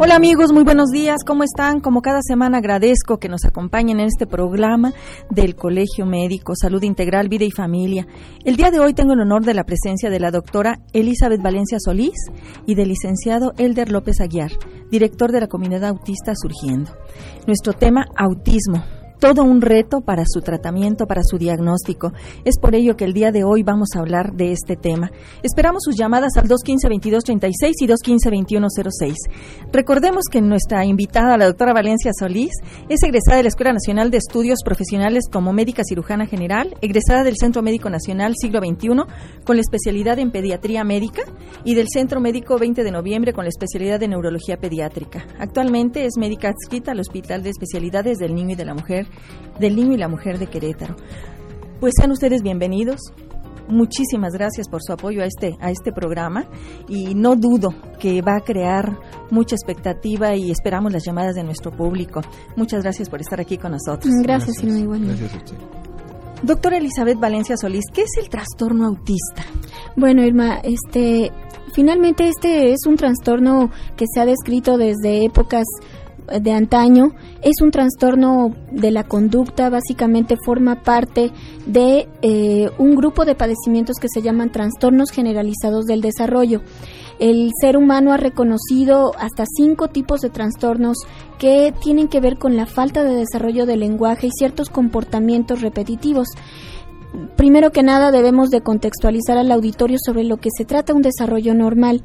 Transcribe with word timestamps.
Hola 0.00 0.14
amigos, 0.14 0.52
muy 0.52 0.62
buenos 0.62 0.90
días, 0.90 1.24
¿cómo 1.26 1.42
están? 1.42 1.80
Como 1.80 2.02
cada 2.02 2.20
semana 2.22 2.58
agradezco 2.58 3.18
que 3.18 3.28
nos 3.28 3.44
acompañen 3.44 3.98
en 3.98 4.06
este 4.06 4.28
programa 4.28 4.92
del 5.28 5.56
Colegio 5.56 6.06
Médico, 6.06 6.52
Salud 6.54 6.84
Integral, 6.84 7.28
Vida 7.28 7.44
y 7.44 7.50
Familia. 7.50 8.06
El 8.44 8.54
día 8.54 8.70
de 8.70 8.78
hoy 8.78 8.94
tengo 8.94 9.14
el 9.14 9.20
honor 9.20 9.44
de 9.44 9.54
la 9.54 9.64
presencia 9.64 10.08
de 10.08 10.20
la 10.20 10.30
doctora 10.30 10.78
Elizabeth 10.92 11.42
Valencia 11.42 11.78
Solís 11.80 12.14
y 12.64 12.76
del 12.76 12.90
licenciado 12.90 13.54
Elder 13.58 13.90
López 13.90 14.20
Aguiar, 14.20 14.52
director 14.88 15.32
de 15.32 15.40
la 15.40 15.48
Comunidad 15.48 15.86
Autista 15.86 16.32
Surgiendo. 16.36 16.92
Nuestro 17.48 17.72
tema, 17.72 18.06
autismo, 18.16 18.84
todo 19.18 19.42
un 19.42 19.60
reto 19.60 20.00
para 20.00 20.24
su 20.26 20.40
tratamiento, 20.40 21.06
para 21.06 21.22
su 21.22 21.38
diagnóstico. 21.38 22.12
Es 22.44 22.58
por 22.60 22.74
ello 22.74 22.96
que 22.96 23.04
el 23.04 23.12
día 23.12 23.32
de 23.32 23.44
hoy 23.44 23.62
vamos 23.62 23.88
a 23.94 24.00
hablar 24.00 24.32
de 24.32 24.52
este 24.52 24.76
tema. 24.76 25.10
Esperamos 25.42 25.82
sus 25.84 25.96
llamadas 25.96 26.36
al 26.36 26.48
215-2236 26.48 27.72
y 27.80 27.86
215-2106. 27.88 29.14
Recordemos 29.72 30.24
que 30.30 30.40
nuestra 30.40 30.84
invitada, 30.84 31.36
la 31.36 31.46
doctora 31.46 31.72
Valencia 31.72 32.12
Solís, 32.18 32.52
es 32.88 33.02
egresada 33.02 33.38
de 33.38 33.42
la 33.44 33.48
Escuela 33.48 33.72
Nacional 33.72 34.10
de 34.10 34.18
Estudios 34.18 34.60
Profesionales 34.64 35.24
como 35.30 35.52
médica 35.52 35.82
cirujana 35.84 36.26
general, 36.26 36.76
egresada 36.80 37.24
del 37.24 37.36
Centro 37.36 37.62
Médico 37.62 37.90
Nacional 37.90 38.34
Siglo 38.40 38.60
XXI 38.60 38.88
con 39.44 39.56
la 39.56 39.62
especialidad 39.62 40.18
en 40.18 40.30
pediatría 40.30 40.84
médica 40.84 41.22
y 41.64 41.74
del 41.74 41.88
Centro 41.88 42.20
Médico 42.20 42.58
20 42.58 42.84
de 42.84 42.90
noviembre 42.90 43.32
con 43.32 43.44
la 43.44 43.50
especialidad 43.50 43.98
de 43.98 44.08
neurología 44.08 44.58
pediátrica. 44.58 45.26
Actualmente 45.38 46.04
es 46.04 46.16
médica 46.16 46.48
adscrita 46.48 46.92
al 46.92 47.00
Hospital 47.00 47.42
de 47.42 47.50
Especialidades 47.50 48.18
del 48.18 48.34
Niño 48.34 48.52
y 48.52 48.56
de 48.56 48.64
la 48.64 48.74
Mujer 48.74 49.07
del 49.58 49.76
Niño 49.76 49.94
y 49.94 49.98
la 49.98 50.08
Mujer 50.08 50.38
de 50.38 50.46
Querétaro. 50.46 50.96
Pues 51.80 51.94
sean 51.96 52.10
ustedes 52.10 52.42
bienvenidos. 52.42 53.00
Muchísimas 53.68 54.32
gracias 54.32 54.66
por 54.68 54.82
su 54.82 54.92
apoyo 54.92 55.22
a 55.22 55.26
este 55.26 55.56
a 55.60 55.70
este 55.70 55.92
programa 55.92 56.46
y 56.88 57.14
no 57.14 57.36
dudo 57.36 57.74
que 58.00 58.22
va 58.22 58.36
a 58.36 58.40
crear 58.40 58.98
mucha 59.30 59.56
expectativa 59.56 60.34
y 60.34 60.50
esperamos 60.50 60.90
las 60.90 61.04
llamadas 61.04 61.34
de 61.34 61.44
nuestro 61.44 61.70
público. 61.70 62.22
Muchas 62.56 62.82
gracias 62.82 63.10
por 63.10 63.20
estar 63.20 63.40
aquí 63.40 63.58
con 63.58 63.72
nosotros. 63.72 64.12
Gracias, 64.22 64.62
Irma, 64.64 64.96
Gracias 64.98 65.54
Doctora 66.42 66.78
Elizabeth 66.78 67.18
Valencia 67.18 67.56
Solís, 67.56 67.84
¿qué 67.92 68.02
es 68.02 68.16
el 68.16 68.28
trastorno 68.28 68.86
autista? 68.86 69.44
Bueno, 69.96 70.24
Irma, 70.24 70.60
este 70.62 71.32
finalmente 71.74 72.28
este 72.28 72.72
es 72.72 72.86
un 72.86 72.96
trastorno 72.96 73.70
que 73.96 74.06
se 74.12 74.20
ha 74.20 74.24
descrito 74.24 74.78
desde 74.78 75.24
épocas 75.24 75.64
de 76.40 76.52
antaño 76.52 77.12
es 77.42 77.60
un 77.62 77.70
trastorno 77.70 78.54
de 78.70 78.90
la 78.90 79.04
conducta, 79.04 79.70
básicamente 79.70 80.36
forma 80.44 80.82
parte 80.82 81.32
de 81.66 82.08
eh, 82.22 82.70
un 82.78 82.94
grupo 82.94 83.24
de 83.24 83.34
padecimientos 83.34 83.96
que 84.00 84.08
se 84.08 84.22
llaman 84.22 84.52
trastornos 84.52 85.10
generalizados 85.10 85.86
del 85.86 86.00
desarrollo. 86.00 86.62
El 87.18 87.50
ser 87.60 87.76
humano 87.76 88.12
ha 88.12 88.16
reconocido 88.16 89.12
hasta 89.18 89.44
cinco 89.46 89.88
tipos 89.88 90.20
de 90.20 90.30
trastornos 90.30 90.98
que 91.38 91.74
tienen 91.80 92.08
que 92.08 92.20
ver 92.20 92.38
con 92.38 92.56
la 92.56 92.66
falta 92.66 93.02
de 93.02 93.14
desarrollo 93.14 93.66
del 93.66 93.80
lenguaje 93.80 94.28
y 94.28 94.30
ciertos 94.30 94.70
comportamientos 94.70 95.60
repetitivos 95.60 96.28
primero 97.36 97.70
que 97.70 97.82
nada 97.82 98.10
debemos 98.10 98.50
de 98.50 98.60
contextualizar 98.60 99.38
al 99.38 99.52
auditorio 99.52 99.98
sobre 100.04 100.24
lo 100.24 100.38
que 100.38 100.50
se 100.56 100.64
trata 100.64 100.94
un 100.94 101.02
desarrollo 101.02 101.54
normal. 101.54 102.02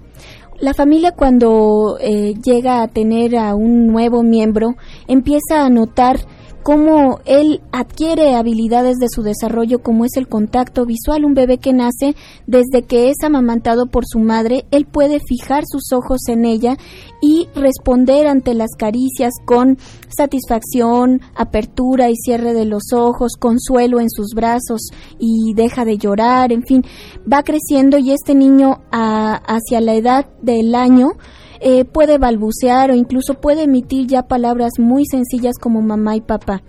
La 0.60 0.74
familia 0.74 1.12
cuando 1.12 1.98
eh, 2.00 2.36
llega 2.44 2.82
a 2.82 2.88
tener 2.88 3.36
a 3.36 3.56
un 3.56 3.88
nuevo 3.88 4.24
miembro 4.24 4.76
empieza 5.08 5.66
a 5.66 5.70
notar 5.70 6.20
cómo 6.64 7.20
él 7.26 7.62
adquiere 7.72 8.36
habilidades 8.36 8.98
de 8.98 9.10
su 9.10 9.22
desarrollo 9.22 9.84
como 9.84 10.06
es 10.06 10.12
el 10.16 10.28
contacto 10.28 10.86
visual. 10.86 11.26
Un 11.26 11.34
bebé 11.34 11.58
que 11.58 11.74
nace 11.74 12.16
desde 12.48 12.84
que 12.88 13.10
es 13.10 13.18
amamantado 13.24 13.88
por 13.88 14.06
su 14.08 14.20
madre, 14.20 14.66
él 14.72 14.86
puede 14.86 15.20
fijar 15.20 15.64
sus 15.68 15.92
ojos 15.92 16.22
en 16.28 16.46
ella 16.46 16.78
y 17.22 17.48
responder 17.54 18.28
ante 18.28 18.54
las 18.54 18.72
caricias 18.78 19.34
con 19.46 19.78
satisfacción, 20.10 21.22
apertura 21.36 22.10
y 22.10 22.16
cierre 22.16 22.54
de 22.54 22.66
los 22.66 22.94
ojos, 22.94 23.34
consuelo 23.38 24.00
en 24.00 24.10
sus 24.10 24.34
brazos 24.34 24.90
y 25.20 25.54
deja 25.54 25.86
de 25.86 25.98
llorar, 25.98 26.52
en 26.52 26.64
fin, 26.64 26.84
va 27.32 27.44
creciendo 27.44 27.98
y 27.98 28.12
este 28.12 28.36
niño 28.36 28.82
hacia 28.92 29.82
la 29.82 29.96
edad 29.96 30.26
del 30.42 30.76
año 30.76 31.14
eh, 31.64 31.86
puede 31.86 32.18
balbucear 32.18 32.92
o 32.92 32.96
incluso 32.96 33.36
puede 33.36 33.64
emitir 33.64 34.08
ya 34.08 34.24
palabras 34.24 34.74
muy 34.80 35.06
sencillas 35.06 35.58
como 35.58 35.82
mamá 35.82 36.16
y 36.16 36.22
papá. 36.22 36.62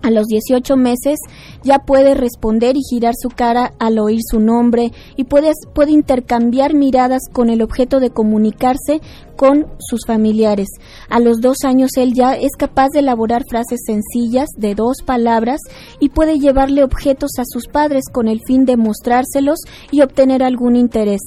A 0.00 0.10
los 0.10 0.26
18 0.26 0.76
meses 0.76 1.18
ya 1.64 1.80
puede 1.80 2.14
responder 2.14 2.76
y 2.76 2.80
girar 2.88 3.14
su 3.20 3.30
cara 3.30 3.74
al 3.80 3.98
oír 3.98 4.20
su 4.22 4.38
nombre 4.38 4.92
y 5.16 5.24
puede, 5.24 5.50
puede 5.74 5.90
intercambiar 5.90 6.72
miradas 6.72 7.22
con 7.32 7.50
el 7.50 7.62
objeto 7.62 7.98
de 7.98 8.10
comunicarse 8.10 9.00
con 9.36 9.66
sus 9.80 10.02
familiares. 10.06 10.68
A 11.08 11.18
los 11.18 11.40
dos 11.40 11.58
años 11.64 11.90
él 11.96 12.12
ya 12.14 12.34
es 12.34 12.52
capaz 12.56 12.90
de 12.92 13.00
elaborar 13.00 13.42
frases 13.50 13.80
sencillas 13.84 14.48
de 14.56 14.76
dos 14.76 14.98
palabras 15.04 15.60
y 15.98 16.10
puede 16.10 16.38
llevarle 16.38 16.84
objetos 16.84 17.32
a 17.38 17.44
sus 17.44 17.66
padres 17.66 18.04
con 18.12 18.28
el 18.28 18.40
fin 18.46 18.66
de 18.66 18.76
mostrárselos 18.76 19.58
y 19.90 20.02
obtener 20.02 20.44
algún 20.44 20.76
interés. 20.76 21.20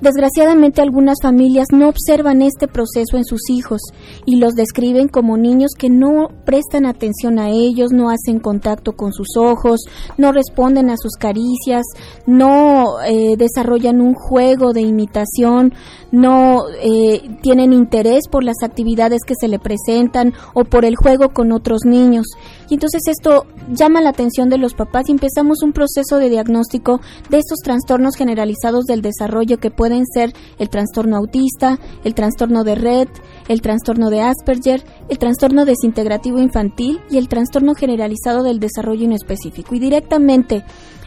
Desgraciadamente 0.00 0.82
algunas 0.82 1.18
familias 1.22 1.68
no 1.72 1.88
observan 1.88 2.42
este 2.42 2.66
proceso 2.66 3.16
en 3.16 3.24
sus 3.24 3.48
hijos 3.48 3.80
y 4.26 4.36
los 4.36 4.54
describen 4.54 5.06
como 5.06 5.36
niños 5.36 5.70
que 5.78 5.88
no 5.88 6.30
prestan 6.44 6.84
atención 6.84 7.38
a 7.38 7.50
ellos, 7.50 7.92
no 7.92 8.10
hacen 8.10 8.40
contacto 8.40 8.92
con 8.92 9.12
sus 9.12 9.36
ojos, 9.36 9.82
no 10.18 10.32
responden 10.32 10.90
a 10.90 10.96
sus 10.96 11.12
caricias, 11.12 11.84
no 12.26 13.02
eh, 13.06 13.36
desarrollan 13.38 14.00
un 14.00 14.14
juego 14.14 14.72
de 14.72 14.80
imitación, 14.80 15.72
no 16.10 16.62
eh, 16.82 17.22
tienen 17.42 17.72
interés 17.72 18.26
por 18.28 18.42
las 18.42 18.62
actividades 18.64 19.22
que 19.24 19.34
se 19.40 19.48
le 19.48 19.60
presentan 19.60 20.32
o 20.54 20.64
por 20.64 20.84
el 20.84 20.96
juego 20.96 21.28
con 21.30 21.52
otros 21.52 21.82
niños. 21.84 22.26
Y 22.68 22.74
entonces 22.74 23.02
esto 23.06 23.46
llama 23.70 24.00
la 24.00 24.10
atención 24.10 24.48
de 24.48 24.58
los 24.58 24.74
papás 24.74 25.04
y 25.08 25.12
empezamos 25.12 25.62
un 25.62 25.72
proceso 25.72 26.18
de 26.18 26.30
diagnóstico 26.30 27.00
de 27.30 27.38
estos 27.38 27.58
trastornos 27.60 28.16
generalizados 28.16 28.84
del 28.86 29.02
desarrollo 29.02 29.58
que 29.58 29.70
pueden 29.70 29.83
ser 30.12 30.32
el 30.58 30.68
trastorno 30.68 31.16
autista, 31.16 31.78
el 32.04 32.14
trastorno 32.14 32.64
de 32.64 32.74
red, 32.74 33.08
el 33.48 33.60
trastorno 33.60 34.10
de 34.10 34.22
Asperger, 34.22 34.84
el 35.08 35.18
trastorno 35.18 35.64
desintegrativo 35.64 36.38
infantil 36.38 37.00
y 37.10 37.18
el 37.18 37.28
trastorno 37.28 37.74
generalizado 37.74 38.42
del 38.42 38.60
desarrollo 38.60 39.04
inespecífico. 39.04 39.74
Y 39.74 39.78
directamente 39.78 40.64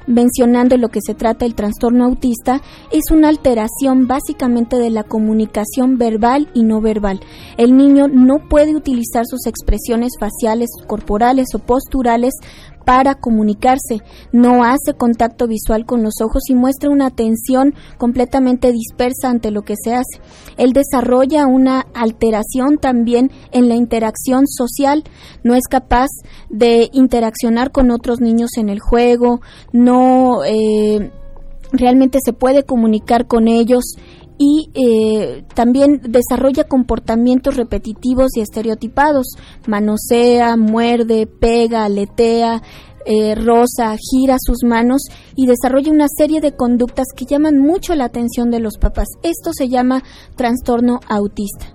mencionando 0.07 0.77
lo 0.77 0.87
que 0.87 1.01
se 1.05 1.13
trata 1.13 1.45
el 1.45 1.53
trastorno 1.53 2.05
autista, 2.05 2.61
es 2.91 3.11
una 3.11 3.27
alteración 3.27 4.07
básicamente 4.07 4.77
de 4.77 4.89
la 4.89 5.03
comunicación 5.03 5.97
verbal 5.97 6.49
y 6.53 6.63
no 6.63 6.81
verbal. 6.81 7.19
El 7.57 7.77
niño 7.77 8.07
no 8.07 8.39
puede 8.49 8.75
utilizar 8.75 9.25
sus 9.25 9.45
expresiones 9.45 10.13
faciales, 10.19 10.69
corporales 10.87 11.47
o 11.53 11.59
posturales 11.59 12.33
para 12.87 13.15
comunicarse, 13.15 14.01
no 14.31 14.63
hace 14.63 14.93
contacto 14.97 15.45
visual 15.45 15.85
con 15.85 16.03
los 16.03 16.21
ojos 16.23 16.43
y 16.47 16.55
muestra 16.55 16.89
una 16.89 17.07
atención 17.07 17.75
completamente 17.97 18.71
dispersa 18.71 19.29
ante 19.29 19.51
lo 19.51 19.63
que 19.63 19.75
se 19.75 19.93
hace. 19.93 20.21
Él 20.55 20.71
desarrolla 20.71 21.47
una 21.47 21.81
alteración 21.93 22.77
también 22.77 23.29
en 23.51 23.67
la 23.67 23.75
interacción 23.75 24.47
social, 24.47 25.03
no 25.43 25.53
es 25.53 25.67
capaz 25.69 26.07
de 26.49 26.89
interaccionar 26.93 27.71
con 27.71 27.91
otros 27.91 28.21
niños 28.21 28.51
en 28.55 28.69
el 28.69 28.79
juego, 28.79 29.41
no 29.73 30.45
eh, 30.45 31.11
realmente 31.73 32.19
se 32.23 32.31
puede 32.31 32.63
comunicar 32.63 33.27
con 33.27 33.49
ellos 33.49 33.83
y 34.37 34.69
eh, 34.73 35.43
también 35.55 36.01
desarrolla 36.03 36.65
comportamientos 36.65 37.55
repetitivos 37.55 38.35
y 38.35 38.41
estereotipados, 38.41 39.27
manosea, 39.67 40.57
muerde, 40.57 41.27
pega, 41.27 41.85
aletea, 41.85 42.61
eh, 43.09 43.35
rosa, 43.35 43.95
gira 43.97 44.35
sus 44.37 44.65
manos 44.65 45.03
y 45.33 45.47
desarrolla 45.47 45.93
una 45.93 46.07
serie 46.09 46.41
de 46.41 46.57
conductas 46.57 47.07
que 47.15 47.23
llaman 47.23 47.57
mucho 47.57 47.95
la 47.95 48.03
atención 48.03 48.51
de 48.51 48.59
los 48.59 48.77
papás. 48.77 49.07
Esto 49.23 49.53
se 49.53 49.69
llama 49.69 50.03
trastorno 50.35 50.99
autista. 51.07 51.73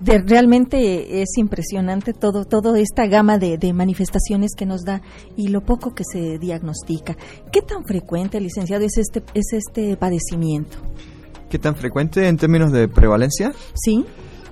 realmente 0.00 1.20
es 1.20 1.36
impresionante 1.36 2.14
todo, 2.14 2.46
toda 2.46 2.78
esta 2.78 3.06
gama 3.06 3.36
de, 3.36 3.58
de, 3.58 3.74
manifestaciones 3.74 4.52
que 4.56 4.64
nos 4.64 4.82
da 4.82 5.02
y 5.36 5.48
lo 5.48 5.60
poco 5.60 5.94
que 5.94 6.04
se 6.10 6.38
diagnostica. 6.38 7.14
¿Qué 7.52 7.60
tan 7.60 7.84
frecuente, 7.84 8.40
licenciado, 8.40 8.86
es 8.86 8.96
este, 8.96 9.22
es 9.34 9.52
este 9.52 9.98
padecimiento? 9.98 10.78
¿Qué 11.52 11.58
tan 11.58 11.76
frecuente 11.76 12.28
en 12.28 12.38
términos 12.38 12.72
de 12.72 12.88
prevalencia? 12.88 13.52
Sí. 13.74 14.06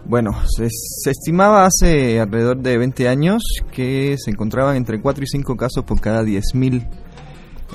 Bueno, 0.05 0.33
se, 0.55 0.67
estimaba 1.11 1.65
hace 1.65 2.21
alrededor 2.21 2.59
de 2.59 2.77
20 2.77 3.09
años 3.09 3.43
que 3.73 4.17
se 4.23 4.31
encontraban 4.31 4.77
entre 4.77 5.01
4 5.01 5.25
y 5.25 5.27
5 5.27 5.57
casos 5.57 5.83
por 5.87 5.99
cada 5.99 6.23
10.000. 6.23 6.87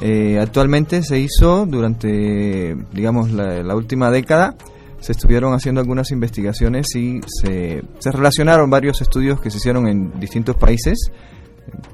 Eh, 0.01 0.37
actualmente 0.39 1.01
se 1.01 1.17
hizo 1.17 1.65
durante, 1.65 2.75
digamos, 2.93 3.31
la, 3.31 3.75
última 3.75 4.11
década, 4.11 4.55
se 4.99 5.13
estuvieron 5.13 5.55
haciendo 5.55 5.81
algunas 5.81 6.11
investigaciones 6.11 6.95
y 6.95 7.19
se, 7.25 7.81
se 7.97 8.11
relacionaron 8.11 8.69
varios 8.69 9.01
estudios 9.01 9.41
que 9.41 9.49
se 9.49 9.57
hicieron 9.57 9.87
en 9.87 10.19
distintos 10.19 10.55
países, 10.55 11.09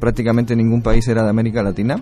prácticamente 0.01 0.53
ningún 0.53 0.81
país 0.81 1.07
era 1.07 1.23
de 1.23 1.29
América 1.29 1.63
Latina, 1.63 1.95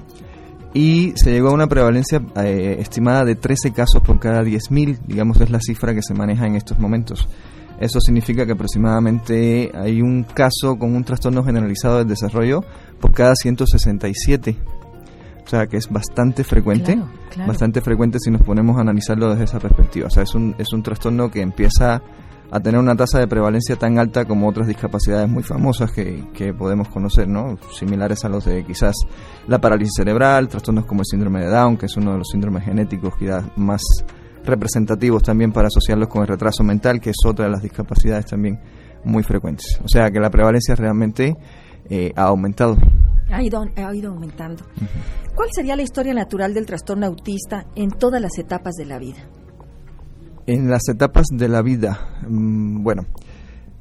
y 0.73 1.13
se 1.15 1.31
llegó 1.31 1.49
a 1.49 1.53
una 1.53 1.67
prevalencia 1.67 2.21
eh, 2.35 2.77
estimada 2.79 3.25
de 3.25 3.35
13 3.35 3.71
casos 3.71 4.01
por 4.03 4.19
cada 4.19 4.43
10.000, 4.43 4.99
digamos 5.07 5.41
es 5.41 5.49
la 5.49 5.59
cifra 5.59 5.93
que 5.93 6.01
se 6.01 6.13
maneja 6.13 6.45
en 6.45 6.55
estos 6.55 6.79
momentos. 6.79 7.27
Eso 7.79 7.99
significa 8.01 8.45
que 8.45 8.51
aproximadamente 8.51 9.71
hay 9.73 10.01
un 10.01 10.23
caso 10.23 10.77
con 10.77 10.93
un 10.95 11.03
trastorno 11.03 11.43
generalizado 11.43 11.99
del 11.99 12.09
desarrollo 12.09 12.61
por 12.99 13.13
cada 13.13 13.33
167. 13.35 14.57
O 15.45 15.49
sea, 15.49 15.65
que 15.65 15.77
es 15.77 15.89
bastante 15.89 16.43
frecuente, 16.43 16.99
bastante 17.47 17.81
frecuente 17.81 18.19
si 18.19 18.29
nos 18.29 18.43
ponemos 18.43 18.77
a 18.77 18.81
analizarlo 18.81 19.29
desde 19.29 19.45
esa 19.45 19.59
perspectiva. 19.59 20.07
O 20.07 20.09
sea, 20.09 20.23
es 20.23 20.35
un, 20.35 20.53
es 20.59 20.71
un 20.73 20.83
trastorno 20.83 21.31
que 21.31 21.41
empieza 21.41 22.03
a 22.51 22.59
tener 22.59 22.79
una 22.79 22.95
tasa 22.95 23.19
de 23.19 23.27
prevalencia 23.27 23.75
tan 23.75 23.99
alta 23.99 24.25
como 24.25 24.47
otras 24.47 24.67
discapacidades 24.67 25.29
muy 25.29 25.43
famosas 25.43 25.91
que, 25.91 26.23
que, 26.33 26.53
podemos 26.53 26.89
conocer, 26.89 27.27
¿no? 27.27 27.57
similares 27.71 28.25
a 28.25 28.29
los 28.29 28.45
de 28.45 28.63
quizás 28.65 28.95
la 29.47 29.59
parálisis 29.59 29.93
cerebral, 29.95 30.47
trastornos 30.47 30.85
como 30.85 31.01
el 31.01 31.05
síndrome 31.05 31.41
de 31.41 31.49
Down, 31.49 31.77
que 31.77 31.85
es 31.85 31.97
uno 31.97 32.13
de 32.13 32.17
los 32.19 32.27
síndromes 32.29 32.63
genéticos 32.63 33.13
quizás 33.17 33.45
más 33.55 33.81
representativos 34.43 35.23
también 35.23 35.51
para 35.51 35.67
asociarlos 35.67 36.09
con 36.09 36.21
el 36.21 36.27
retraso 36.27 36.63
mental, 36.63 36.99
que 36.99 37.11
es 37.11 37.17
otra 37.25 37.45
de 37.45 37.51
las 37.51 37.61
discapacidades 37.61 38.25
también 38.25 38.59
muy 39.03 39.23
frecuentes. 39.23 39.79
O 39.83 39.87
sea 39.87 40.09
que 40.09 40.19
la 40.19 40.29
prevalencia 40.29 40.75
realmente 40.75 41.35
eh, 41.89 42.11
ha 42.15 42.23
aumentado. 42.23 42.77
Ha 43.31 43.43
ido, 43.43 43.63
ha 43.75 43.95
ido 43.95 44.11
aumentando. 44.11 44.63
¿Cuál 45.35 45.49
sería 45.51 45.75
la 45.75 45.83
historia 45.83 46.13
natural 46.13 46.53
del 46.53 46.65
trastorno 46.65 47.05
autista 47.05 47.65
en 47.75 47.91
todas 47.91 48.21
las 48.21 48.37
etapas 48.39 48.73
de 48.75 48.85
la 48.85 48.97
vida? 48.97 49.19
En 50.51 50.67
las 50.67 50.89
etapas 50.89 51.27
de 51.31 51.47
la 51.47 51.61
vida, 51.61 52.09
mm, 52.27 52.81
bueno, 52.81 53.05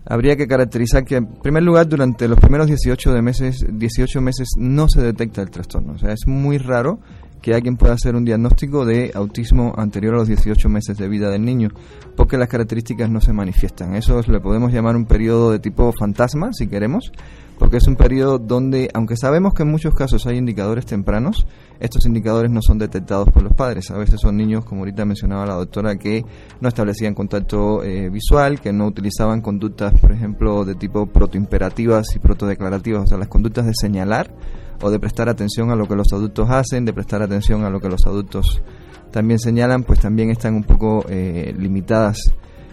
habría 0.05 0.37
que 0.37 0.47
caracterizar 0.47 1.03
que, 1.03 1.17
en 1.17 1.27
primer 1.27 1.63
lugar, 1.63 1.89
durante 1.89 2.29
los 2.29 2.39
primeros 2.39 2.67
18, 2.67 3.11
de 3.15 3.23
meses, 3.23 3.65
18 3.73 4.21
meses 4.21 4.49
no 4.59 4.87
se 4.87 5.01
detecta 5.01 5.41
el 5.41 5.49
trastorno. 5.49 5.95
O 5.95 5.99
sea, 5.99 6.13
es 6.13 6.27
muy 6.27 6.59
raro 6.59 7.01
que 7.41 7.55
alguien 7.55 7.79
pueda 7.79 7.95
hacer 7.95 8.15
un 8.15 8.27
diagnóstico 8.27 8.85
de 8.85 9.13
autismo 9.15 9.73
anterior 9.79 10.13
a 10.13 10.19
los 10.19 10.29
18 10.29 10.69
meses 10.69 10.99
de 10.99 11.09
vida 11.09 11.31
del 11.31 11.43
niño, 11.43 11.71
porque 12.15 12.37
las 12.37 12.49
características 12.49 13.09
no 13.09 13.23
se 13.23 13.33
manifiestan. 13.33 13.95
Eso 13.95 14.21
le 14.21 14.39
podemos 14.39 14.71
llamar 14.71 14.95
un 14.95 15.07
periodo 15.07 15.51
de 15.51 15.61
tipo 15.61 15.91
fantasma, 15.99 16.53
si 16.53 16.67
queremos, 16.67 17.13
porque 17.59 17.79
es 17.79 17.89
un 17.89 17.97
periodo 17.97 18.39
donde, 18.39 18.89
aunque 18.95 19.17
sabemos 19.17 19.53
que 19.53 19.65
en 19.65 19.71
muchos 19.71 19.95
casos 19.95 20.27
hay 20.27 20.37
indicadores 20.37 20.87
tempranos, 20.87 21.47
estos 21.81 22.07
indicadores 22.07 22.51
no 22.51 22.63
son 22.63 22.79
detectados 22.79 23.29
por 23.31 23.43
los 23.43 23.55
padres. 23.55 23.91
A 23.91 23.99
veces 23.99 24.21
son 24.21 24.37
niños, 24.37 24.65
como 24.65 24.83
ahorita 24.83 25.05
mencionaba 25.05 25.45
la 25.45 25.55
doctora, 25.55 25.97
que 25.97 26.25
no 26.61 26.69
establecían 26.69 27.15
contacto 27.15 27.83
eh, 27.83 28.11
visual, 28.11 28.61
que 28.61 28.73
no 28.73 28.87
utilizaban 28.87 29.41
conductas, 29.41 29.99
por 30.01 30.13
ejemplo, 30.13 30.65
de 30.65 30.77
tipo 30.77 31.07
protoimperativas 31.07 32.07
y 32.15 32.19
protodeclarativas, 32.21 33.03
o 33.03 33.07
sea, 33.07 33.19
las 33.19 33.29
conductas 33.29 33.67
de 33.67 33.73
señalar 33.75 34.33
o 34.81 34.91
de 34.91 35.01
prestar 35.01 35.29
atención 35.29 35.71
a 35.71 35.77
lo 35.77 35.89
que 35.89 35.97
los 35.97 36.13
adultos 36.13 36.49
hacen, 36.51 36.85
de 36.85 36.93
prestar 36.93 37.23
atención 37.23 37.65
a 37.65 37.71
lo 37.71 37.81
que 37.81 37.89
los 37.89 38.07
adultos 38.07 38.63
también 39.11 39.41
señalan, 39.41 39.83
pues 39.83 40.01
también 40.01 40.31
están 40.31 40.55
un 40.55 40.65
poco 40.65 41.05
eh, 41.09 41.55
limitadas 41.59 42.19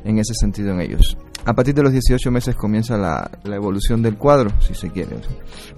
en 0.03 0.19
ese 0.19 0.33
sentido 0.35 0.71
en 0.71 0.81
ellos. 0.81 1.17
A 1.45 1.53
partir 1.53 1.75
de 1.75 1.83
los 1.83 1.91
18 1.91 2.31
meses 2.31 2.55
comienza 2.55 2.97
la, 2.97 3.29
evolución 3.45 4.01
del 4.01 4.17
cuadro, 4.17 4.49
si 4.59 4.73
se 4.73 4.89
quiere. 4.89 5.17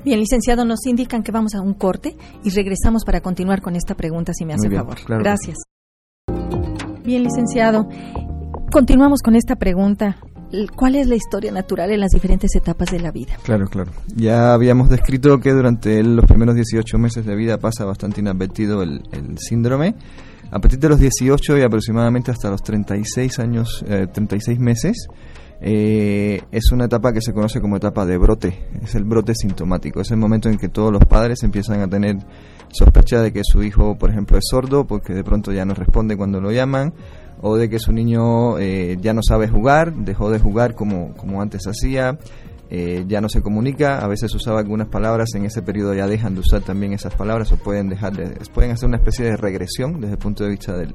Bien, 0.05 0.19
licenciado, 0.19 0.63
nos 0.63 0.85
indican 0.85 1.23
que 1.23 1.31
vamos 1.31 1.55
a 1.55 1.61
un 1.61 1.73
corte 1.73 2.15
y 2.43 2.49
regresamos 2.51 3.03
para 3.03 3.19
continuar 3.19 3.61
con 3.61 3.75
esta 3.75 3.93
pregunta, 3.95 4.33
si 4.33 4.45
me 4.45 4.53
hace 4.53 4.69
favor. 4.69 4.97
Gracias. 5.07 5.57
Bien, 7.03 7.23
licenciado, 7.23 7.87
continuamos 8.71 9.21
con 9.21 9.35
esta 9.35 9.55
pregunta. 9.57 10.17
¿Cuál 10.77 10.95
es 10.95 11.07
la 11.07 11.15
historia 11.15 11.51
natural 11.51 11.91
en 11.91 11.99
las 11.99 12.11
diferentes 12.11 12.55
etapas 12.55 12.89
de 12.89 13.01
la 13.01 13.11
vida? 13.11 13.33
Claro, 13.43 13.67
claro. 13.67 13.91
Ya 14.15 14.53
habíamos 14.53 14.89
descrito 14.89 15.41
que 15.41 15.51
durante 15.51 16.01
los 16.01 16.23
primeros 16.25 16.55
18 16.55 16.97
meses 16.97 17.25
de 17.25 17.35
vida 17.35 17.57
pasa 17.57 17.83
bastante 17.83 18.21
inadvertido 18.21 18.81
el, 18.81 19.03
el 19.11 19.37
síndrome 19.37 19.95
a 20.51 20.59
partir 20.59 20.79
de 20.79 20.89
los 20.89 20.99
18 20.99 21.57
y 21.57 21.61
aproximadamente 21.61 22.31
hasta 22.31 22.49
los 22.49 22.61
36 22.63 23.39
años, 23.39 23.83
36 24.13 24.57
eh, 24.57 24.61
meses, 24.61 25.07
eh, 25.59 26.41
es 26.51 26.71
una 26.71 26.85
etapa 26.85 27.13
que 27.13 27.21
se 27.21 27.33
conoce 27.33 27.59
como 27.59 27.77
etapa 27.77 28.05
de 28.05 28.17
brote, 28.17 28.67
es 28.81 28.95
el 28.95 29.03
brote 29.03 29.33
sintomático, 29.33 30.01
es 30.01 30.11
el 30.11 30.17
momento 30.17 30.49
en 30.49 30.57
que 30.57 30.69
todos 30.69 30.91
los 30.91 31.03
padres 31.05 31.43
empiezan 31.43 31.81
a 31.81 31.87
tener 31.87 32.17
sospecha 32.69 33.21
de 33.21 33.33
que 33.33 33.41
su 33.43 33.63
hijo, 33.63 33.97
por 33.97 34.11
ejemplo, 34.11 34.37
es 34.37 34.45
sordo 34.49 34.85
porque 34.85 35.13
de 35.13 35.23
pronto 35.23 35.51
ya 35.51 35.65
no 35.65 35.73
responde 35.73 36.15
cuando 36.15 36.39
lo 36.39 36.51
llaman, 36.51 36.93
o 37.41 37.55
de 37.55 37.69
que 37.69 37.79
su 37.79 37.91
niño 37.91 38.59
eh, 38.59 38.97
ya 38.99 39.13
no 39.13 39.21
sabe 39.23 39.47
jugar, 39.47 39.93
dejó 39.93 40.29
de 40.29 40.39
jugar 40.39 40.75
como, 40.75 41.13
como 41.15 41.41
antes 41.41 41.65
hacía, 41.67 42.17
eh, 42.69 43.05
ya 43.07 43.21
no 43.21 43.29
se 43.29 43.41
comunica, 43.41 43.99
a 43.99 44.07
veces 44.07 44.33
usaba 44.35 44.59
algunas 44.59 44.89
palabras, 44.89 45.29
en 45.35 45.45
ese 45.45 45.61
periodo 45.61 45.93
ya 45.93 46.07
dejan 46.07 46.35
de 46.35 46.41
usar 46.41 46.61
también 46.61 46.93
esas 46.93 47.15
palabras 47.15 47.51
o 47.51 47.57
pueden 47.57 47.89
dejar 47.89 48.15
de, 48.15 48.27
pueden 48.53 48.71
hacer 48.71 48.87
una 48.87 48.97
especie 48.97 49.25
de 49.25 49.37
regresión 49.37 50.01
desde 50.01 50.13
el 50.13 50.19
punto 50.19 50.43
de 50.43 50.49
vista 50.49 50.75
del, 50.75 50.93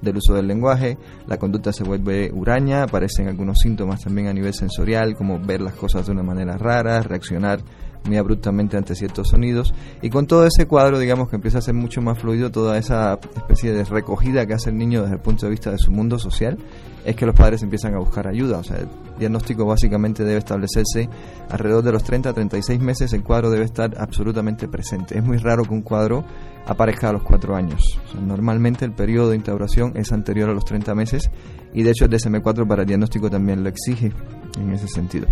del 0.00 0.16
uso 0.16 0.34
del 0.34 0.46
lenguaje, 0.46 0.98
la 1.26 1.38
conducta 1.38 1.72
se 1.72 1.84
vuelve 1.84 2.30
huraña, 2.32 2.82
aparecen 2.84 3.28
algunos 3.28 3.58
síntomas 3.58 4.00
también 4.02 4.28
a 4.28 4.32
nivel 4.32 4.54
sensorial, 4.54 5.14
como 5.14 5.38
ver 5.38 5.60
las 5.60 5.74
cosas 5.74 6.06
de 6.06 6.12
una 6.12 6.22
manera 6.22 6.56
rara, 6.56 7.02
reaccionar 7.02 7.60
muy 8.04 8.16
abruptamente 8.16 8.76
ante 8.76 8.94
ciertos 8.94 9.28
sonidos 9.28 9.74
y 10.02 10.10
con 10.10 10.26
todo 10.26 10.46
ese 10.46 10.66
cuadro 10.66 10.98
digamos 10.98 11.28
que 11.28 11.36
empieza 11.36 11.58
a 11.58 11.62
ser 11.62 11.74
mucho 11.74 12.00
más 12.00 12.18
fluido 12.18 12.50
toda 12.50 12.78
esa 12.78 13.18
especie 13.36 13.72
de 13.72 13.84
recogida 13.84 14.46
que 14.46 14.54
hace 14.54 14.70
el 14.70 14.78
niño 14.78 15.02
desde 15.02 15.14
el 15.14 15.20
punto 15.20 15.46
de 15.46 15.50
vista 15.50 15.70
de 15.70 15.78
su 15.78 15.90
mundo 15.90 16.18
social 16.18 16.58
es 17.04 17.16
que 17.16 17.26
los 17.26 17.34
padres 17.34 17.62
empiezan 17.62 17.94
a 17.94 17.98
buscar 17.98 18.26
ayuda. 18.26 18.58
O 18.58 18.64
sea 18.64 18.78
el 18.78 18.88
diagnóstico 19.18 19.64
básicamente 19.64 20.24
debe 20.24 20.38
establecerse 20.38 21.08
alrededor 21.48 21.82
de 21.82 21.92
los 21.92 22.04
30 22.04 22.30
a 22.30 22.32
36 22.32 22.80
meses 22.80 23.12
el 23.12 23.22
cuadro 23.22 23.50
debe 23.50 23.64
estar 23.64 23.94
absolutamente 23.98 24.68
presente. 24.68 25.18
Es 25.18 25.24
muy 25.24 25.38
raro 25.38 25.64
que 25.64 25.74
un 25.74 25.82
cuadro 25.82 26.24
aparezca 26.66 27.08
a 27.08 27.12
los 27.12 27.22
4 27.22 27.56
años. 27.56 28.00
Normalmente 28.20 28.84
el 28.84 28.92
periodo 28.92 29.30
de 29.30 29.36
instauración 29.36 29.96
es 29.96 30.12
anterior 30.12 30.50
a 30.50 30.54
los 30.54 30.64
30 30.64 30.94
meses 30.94 31.30
y 31.72 31.82
de 31.82 31.90
hecho 31.90 32.04
el 32.04 32.10
DSM-4 32.10 32.66
para 32.66 32.82
el 32.82 32.88
diagnóstico 32.88 33.30
también 33.30 33.62
lo 33.62 33.68
exige 33.68 34.12
en 34.58 34.72
ese 34.72 34.88
sentido 34.88 35.26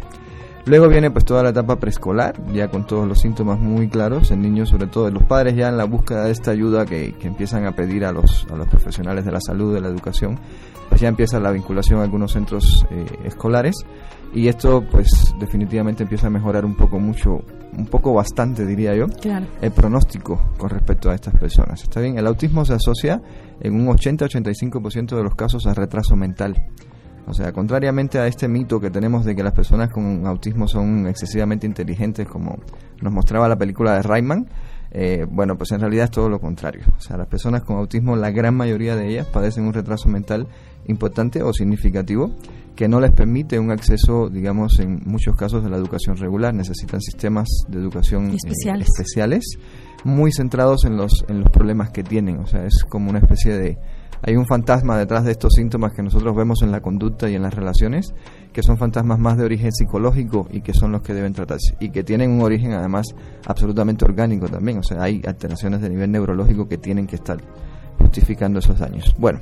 Luego 0.68 0.86
viene 0.88 1.10
pues 1.10 1.24
toda 1.24 1.42
la 1.42 1.48
etapa 1.48 1.76
preescolar, 1.76 2.34
ya 2.52 2.68
con 2.68 2.86
todos 2.86 3.08
los 3.08 3.20
síntomas 3.20 3.58
muy 3.58 3.88
claros, 3.88 4.30
en 4.30 4.42
niños 4.42 4.68
sobre 4.68 4.86
todo, 4.86 5.10
los 5.10 5.22
padres 5.22 5.56
ya 5.56 5.70
en 5.70 5.78
la 5.78 5.84
búsqueda 5.84 6.24
de 6.24 6.30
esta 6.30 6.50
ayuda 6.50 6.84
que, 6.84 7.14
empiezan 7.22 7.64
a 7.64 7.72
pedir 7.72 8.04
a 8.04 8.12
los, 8.12 8.46
a 8.52 8.54
los 8.54 8.68
profesionales 8.68 9.24
de 9.24 9.32
la 9.32 9.40
salud, 9.40 9.72
de 9.72 9.80
la 9.80 9.88
educación, 9.88 10.38
pues 10.90 11.00
ya 11.00 11.08
empieza 11.08 11.40
la 11.40 11.52
vinculación 11.52 12.00
a 12.00 12.02
algunos 12.02 12.32
centros 12.32 12.84
eh, 12.90 13.06
escolares 13.24 13.76
y 14.34 14.48
esto 14.48 14.84
pues 14.90 15.34
definitivamente 15.40 16.02
empieza 16.02 16.26
a 16.26 16.30
mejorar 16.30 16.66
un 16.66 16.76
poco 16.76 16.98
mucho, 16.98 17.42
un 17.74 17.86
poco 17.86 18.12
bastante 18.12 18.66
diría 18.66 18.94
yo, 18.94 19.06
el 19.62 19.70
pronóstico 19.70 20.50
con 20.58 20.68
respecto 20.68 21.08
a 21.08 21.14
estas 21.14 21.32
personas. 21.34 21.82
¿Está 21.82 22.02
bien? 22.02 22.18
El 22.18 22.26
autismo 22.26 22.66
se 22.66 22.74
asocia 22.74 23.22
en 23.58 23.74
un 23.74 23.86
80-85% 23.86 25.16
de 25.16 25.22
los 25.22 25.34
casos 25.34 25.66
a 25.66 25.72
retraso 25.72 26.14
mental. 26.14 26.56
O 27.28 27.34
sea, 27.34 27.52
contrariamente 27.52 28.18
a 28.18 28.26
este 28.26 28.48
mito 28.48 28.80
que 28.80 28.90
tenemos 28.90 29.24
de 29.24 29.36
que 29.36 29.42
las 29.42 29.52
personas 29.52 29.90
con 29.90 30.26
autismo 30.26 30.66
son 30.66 31.06
excesivamente 31.06 31.66
inteligentes, 31.66 32.26
como 32.26 32.58
nos 33.00 33.12
mostraba 33.12 33.48
la 33.48 33.56
película 33.56 33.94
de 33.94 34.02
Rayman, 34.02 34.48
eh, 34.90 35.26
bueno, 35.30 35.56
pues 35.58 35.72
en 35.72 35.80
realidad 35.80 36.04
es 36.04 36.10
todo 36.10 36.28
lo 36.28 36.40
contrario. 36.40 36.82
O 36.96 37.00
sea, 37.00 37.16
las 37.16 37.26
personas 37.26 37.62
con 37.62 37.76
autismo, 37.76 38.16
la 38.16 38.30
gran 38.30 38.54
mayoría 38.56 38.96
de 38.96 39.08
ellas 39.08 39.26
padecen 39.26 39.64
un 39.64 39.74
retraso 39.74 40.08
mental 40.08 40.48
importante 40.86 41.42
o 41.42 41.52
significativo 41.52 42.32
que 42.74 42.88
no 42.88 43.00
les 43.00 43.10
permite 43.10 43.58
un 43.58 43.70
acceso, 43.70 44.30
digamos, 44.30 44.78
en 44.78 45.02
muchos 45.04 45.36
casos 45.36 45.64
de 45.64 45.68
la 45.68 45.76
educación 45.76 46.16
regular. 46.16 46.54
Necesitan 46.54 47.00
sistemas 47.00 47.48
de 47.68 47.78
educación 47.78 48.30
eh, 48.30 48.36
especiales, 48.36 48.88
especiales 48.88 49.44
muy 50.04 50.32
centrados 50.32 50.84
en 50.84 50.96
los, 50.96 51.24
en 51.28 51.40
los 51.40 51.50
problemas 51.50 51.90
que 51.90 52.04
tienen. 52.04 52.38
O 52.38 52.46
sea, 52.46 52.64
es 52.64 52.84
como 52.88 53.10
una 53.10 53.18
especie 53.18 53.58
de 53.58 53.78
hay 54.22 54.36
un 54.36 54.46
fantasma 54.46 54.98
detrás 54.98 55.24
de 55.24 55.32
estos 55.32 55.52
síntomas 55.54 55.92
que 55.92 56.02
nosotros 56.02 56.34
vemos 56.34 56.62
en 56.62 56.72
la 56.72 56.80
conducta 56.80 57.28
y 57.28 57.34
en 57.34 57.42
las 57.42 57.54
relaciones, 57.54 58.14
que 58.52 58.62
son 58.62 58.78
fantasmas 58.78 59.18
más 59.18 59.36
de 59.36 59.44
origen 59.44 59.72
psicológico 59.72 60.48
y 60.50 60.60
que 60.60 60.74
son 60.74 60.92
los 60.92 61.02
que 61.02 61.14
deben 61.14 61.32
tratarse, 61.32 61.76
y 61.80 61.90
que 61.90 62.04
tienen 62.04 62.30
un 62.30 62.42
origen 62.42 62.72
además 62.72 63.06
absolutamente 63.46 64.04
orgánico 64.04 64.48
también, 64.48 64.78
o 64.78 64.82
sea, 64.82 65.02
hay 65.02 65.22
alteraciones 65.26 65.80
de 65.80 65.90
nivel 65.90 66.10
neurológico 66.10 66.68
que 66.68 66.78
tienen 66.78 67.06
que 67.06 67.16
estar 67.16 67.38
justificando 67.98 68.58
esos 68.58 68.78
daños. 68.78 69.14
Bueno, 69.18 69.40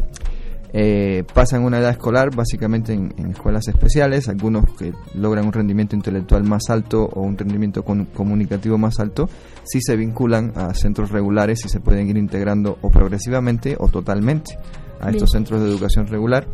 eh, 0.72 1.24
pasan 1.32 1.64
una 1.64 1.78
edad 1.78 1.90
escolar 1.90 2.34
básicamente 2.34 2.92
en, 2.92 3.12
escuelas 3.30 3.68
especiales, 3.68 4.28
algunos 4.28 4.64
que 4.76 4.92
logran 5.14 5.46
un 5.46 5.52
rendimiento 5.52 5.96
intelectual 5.96 6.44
más 6.44 6.70
alto 6.70 7.04
o 7.04 7.22
un 7.22 7.36
rendimiento 7.36 7.82
comunicativo 7.84 8.78
más 8.78 9.00
alto, 9.00 9.28
si 9.64 9.80
se 9.80 9.96
vinculan 9.96 10.52
a 10.56 10.74
centros 10.74 11.10
regulares 11.10 11.64
y 11.64 11.68
se 11.68 11.80
pueden 11.80 12.08
ir 12.08 12.16
integrando 12.16 12.78
o 12.82 12.90
progresivamente 12.90 13.76
o 13.78 13.88
totalmente 13.88 14.58
a 15.00 15.10
estos 15.10 15.30
centros 15.30 15.62
de 15.62 15.68
educación 15.68 16.06
regular. 16.06 16.46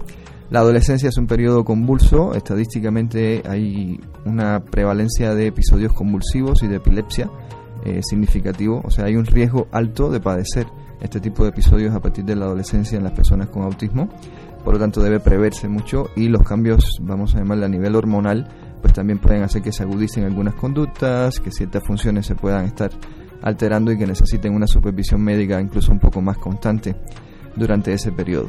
La 0.50 0.61
adolescencia 0.61 1.09
es 1.09 1.16
un 1.16 1.26
periodo 1.26 1.64
convulso, 1.64 2.35
estadísticamente 2.35 3.42
hay 3.49 3.99
una 4.26 4.61
prevalencia 4.61 5.35
de 5.35 5.47
episodios 5.47 5.95
convulsivos 5.95 6.62
y 6.62 6.69
de 6.69 6.76
epilepsia 6.76 7.31
eh, 7.85 8.00
significativo, 8.02 8.83
o 8.85 8.90
sea, 8.90 9.07
hay 9.07 9.16
un 9.16 9.25
riesgo 9.25 9.66
alto 9.73 10.11
de 10.11 10.21
padecer 10.21 10.66
este 11.02 11.21
tipo 11.21 11.42
de 11.42 11.50
episodios 11.50 11.94
a 11.94 12.00
partir 12.00 12.25
de 12.25 12.37
la 12.37 12.44
adolescencia 12.44 12.97
en 12.97 13.04
las 13.04 13.12
personas 13.12 13.49
con 13.49 13.62
autismo. 13.62 14.09
Por 14.64 14.75
lo 14.75 14.80
tanto, 14.80 15.02
debe 15.02 15.18
preverse 15.18 15.68
mucho 15.68 16.11
y 16.14 16.28
los 16.28 16.42
cambios, 16.44 16.99
vamos 17.02 17.35
a 17.35 17.38
llamarle 17.38 17.66
a 17.66 17.68
nivel 17.68 17.97
hormonal, 17.97 18.49
pues 18.80 18.94
también 18.94 19.18
pueden 19.18 19.42
hacer 19.42 19.62
que 19.62 19.73
se 19.73 19.82
agudicen 19.82 20.25
algunas 20.25 20.54
conductas, 20.54 21.40
que 21.40 21.50
ciertas 21.50 21.82
funciones 21.85 22.26
se 22.26 22.37
puedan 22.37 22.64
estar 22.66 22.90
alterando 23.42 23.90
y 23.90 23.99
que 23.99 24.06
necesiten 24.06 24.54
una 24.54 24.68
supervisión 24.68 25.21
médica 25.21 25.61
incluso 25.61 25.90
un 25.90 25.99
poco 25.99 26.21
más 26.21 26.38
constante 26.38 26.94
durante 27.56 27.92
ese 27.92 28.12
periodo. 28.12 28.47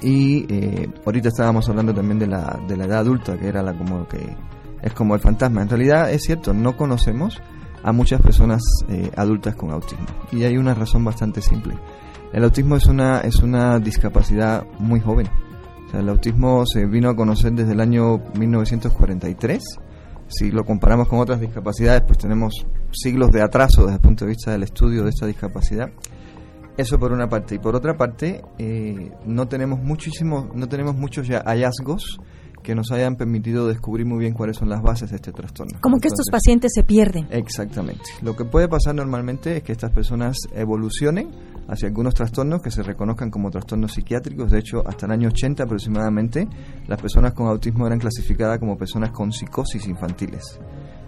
Y 0.00 0.46
eh, 0.48 0.88
ahorita 1.04 1.28
estábamos 1.28 1.68
hablando 1.68 1.94
también 1.94 2.18
de 2.18 2.26
la, 2.26 2.58
de 2.66 2.76
la 2.76 2.86
edad 2.86 3.00
adulta, 3.00 3.36
que 3.36 3.46
era 3.46 3.62
la 3.62 3.74
como 3.74 4.08
que 4.08 4.34
es 4.80 4.92
como 4.94 5.14
el 5.14 5.20
fantasma. 5.20 5.62
En 5.62 5.68
realidad 5.68 6.10
es 6.10 6.22
cierto, 6.22 6.54
no 6.54 6.76
conocemos 6.76 7.40
a 7.82 7.92
muchas 7.92 8.20
personas 8.20 8.62
eh, 8.88 9.10
adultas 9.16 9.54
con 9.56 9.70
autismo. 9.70 10.06
Y 10.30 10.44
hay 10.44 10.56
una 10.56 10.74
razón 10.74 11.04
bastante 11.04 11.40
simple. 11.40 11.74
El 12.32 12.44
autismo 12.44 12.76
es 12.76 12.86
una, 12.86 13.20
es 13.20 13.36
una 13.42 13.78
discapacidad 13.78 14.64
muy 14.78 15.00
joven. 15.00 15.28
El 15.92 16.08
autismo 16.08 16.64
se 16.66 16.86
vino 16.86 17.10
a 17.10 17.16
conocer 17.16 17.52
desde 17.52 17.72
el 17.72 17.80
año 17.80 18.18
1943. 18.38 19.62
Si 20.28 20.50
lo 20.50 20.64
comparamos 20.64 21.08
con 21.08 21.18
otras 21.18 21.40
discapacidades, 21.40 22.02
pues 22.06 22.18
tenemos 22.18 22.66
siglos 22.90 23.30
de 23.30 23.42
atraso 23.42 23.82
desde 23.82 23.96
el 23.96 24.00
punto 24.00 24.24
de 24.24 24.30
vista 24.30 24.52
del 24.52 24.62
estudio 24.62 25.04
de 25.04 25.10
esta 25.10 25.26
discapacidad. 25.26 25.90
Eso 26.78 26.98
por 26.98 27.12
una 27.12 27.28
parte. 27.28 27.56
Y 27.56 27.58
por 27.58 27.76
otra 27.76 27.98
parte, 27.98 28.42
eh, 28.58 29.12
no 29.26 29.46
tenemos 29.48 29.80
muchísimo, 29.80 30.50
no 30.54 30.68
tenemos 30.68 30.96
muchos 30.96 31.28
hallazgos 31.28 32.18
que 32.62 32.74
nos 32.74 32.90
hayan 32.92 33.16
permitido 33.16 33.66
descubrir 33.68 34.06
muy 34.06 34.20
bien 34.20 34.34
cuáles 34.34 34.56
son 34.56 34.68
las 34.68 34.82
bases 34.82 35.10
de 35.10 35.16
este 35.16 35.32
trastorno. 35.32 35.78
Como 35.80 35.98
que 35.98 36.08
estos 36.08 36.26
pacientes 36.30 36.72
se 36.74 36.82
pierden. 36.82 37.26
Exactamente. 37.30 38.04
Lo 38.22 38.36
que 38.36 38.44
puede 38.44 38.68
pasar 38.68 38.94
normalmente 38.94 39.56
es 39.56 39.62
que 39.62 39.72
estas 39.72 39.90
personas 39.90 40.36
evolucionen 40.54 41.30
hacia 41.68 41.88
algunos 41.88 42.14
trastornos 42.14 42.62
que 42.62 42.70
se 42.70 42.82
reconozcan 42.82 43.30
como 43.30 43.50
trastornos 43.50 43.92
psiquiátricos. 43.92 44.50
De 44.50 44.58
hecho, 44.58 44.86
hasta 44.86 45.06
el 45.06 45.12
año 45.12 45.28
80 45.28 45.64
aproximadamente, 45.64 46.48
las 46.86 47.00
personas 47.00 47.32
con 47.34 47.46
autismo 47.46 47.86
eran 47.86 47.98
clasificadas 47.98 48.58
como 48.58 48.76
personas 48.76 49.10
con 49.10 49.32
psicosis 49.32 49.86
infantiles. 49.86 50.58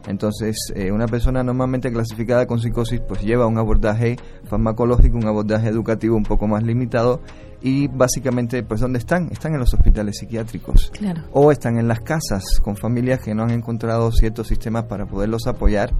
Entonces, 0.06 0.56
eh, 0.75 0.92
una 0.92 1.06
persona 1.06 1.42
normalmente 1.42 1.90
clasificada 1.90 2.46
con 2.46 2.61
psicosis 2.61 3.00
pues 3.00 3.23
lleva 3.23 3.46
un 3.46 3.58
abordaje 3.58 4.16
farmacológico, 4.44 5.16
un 5.16 5.26
abordaje 5.26 5.68
educativo 5.68 6.16
un 6.16 6.25
poco 6.25 6.46
más 6.46 6.62
limitado 6.62 7.20
y 7.62 7.88
básicamente 7.88 8.62
pues 8.62 8.82
¿dónde 8.82 8.99
están? 8.99 9.30
Están 9.32 9.54
en 9.54 9.61
los 9.61 9.73
hospitales 9.73 10.18
psiquiátricos. 10.18 10.92
O 11.32 11.50
están 11.50 11.78
en 11.78 11.88
las 11.88 12.00
casas 12.00 12.61
con 12.62 12.76
familias 12.76 13.20
que 13.20 13.34
no 13.34 13.44
han 13.44 13.52
encontrado 13.52 14.12
ciertos 14.12 14.49
sistemas 14.49 14.84
para 14.84 15.06
poderlos 15.06 15.46
apoyar 15.46 15.90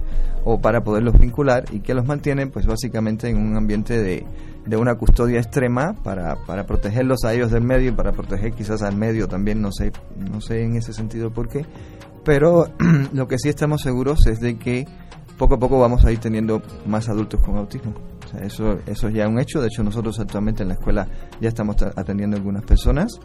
o 0.43 0.61
para 0.61 0.83
poderlos 0.83 1.17
vincular 1.19 1.65
y 1.71 1.79
que 1.79 1.95
los 1.95 2.05
mantienen 2.05 2.51
pues 2.51 2.67
básicamente 2.67 3.29
en 3.29 3.37
un 3.37 3.57
ambiente 3.57 3.99
de, 3.99 4.23
de 4.67 4.77
una 4.77 4.93
custodia 4.93 5.39
extrema 5.39 5.95
para, 6.03 6.35
para 6.45 6.67
protegerlos 6.67 7.23
a 7.25 7.33
ellos 7.33 7.49
del 7.49 7.63
medio 7.63 7.89
y 7.89 7.93
para 7.93 8.11
proteger 8.11 8.53
quizás 8.53 8.83
al 8.83 8.95
medio 8.95 9.27
también, 9.27 9.59
no 9.59 9.71
sé, 9.71 9.91
no 10.15 10.41
sé 10.41 10.61
en 10.61 10.75
ese 10.75 10.93
sentido 10.93 11.31
por 11.31 11.47
qué 11.47 11.65
pero 12.25 12.67
lo 13.13 13.27
que 13.27 13.37
sí 13.37 13.47
estamos 13.47 13.81
seguros 13.81 14.27
es 14.27 14.41
de 14.41 14.57
que 14.57 14.85
poco 15.37 15.55
a 15.55 15.59
poco 15.59 15.79
vamos 15.79 16.03
a 16.03 16.11
ir 16.11 16.19
teniendo 16.19 16.61
más 16.85 17.07
adultos 17.07 17.39
con 17.41 17.55
autismo. 17.55 17.93
eso, 18.41 18.79
eso 18.85 19.07
es 19.07 19.13
ya 19.13 19.27
un 19.27 19.39
hecho. 19.39 19.61
De 19.61 19.67
hecho, 19.67 19.83
nosotros 19.83 20.19
actualmente 20.19 20.63
en 20.63 20.69
la 20.69 20.75
escuela 20.75 21.07
ya 21.39 21.49
estamos 21.49 21.77
atendiendo 21.81 22.35
algunas 22.35 22.63
personas 22.63 23.19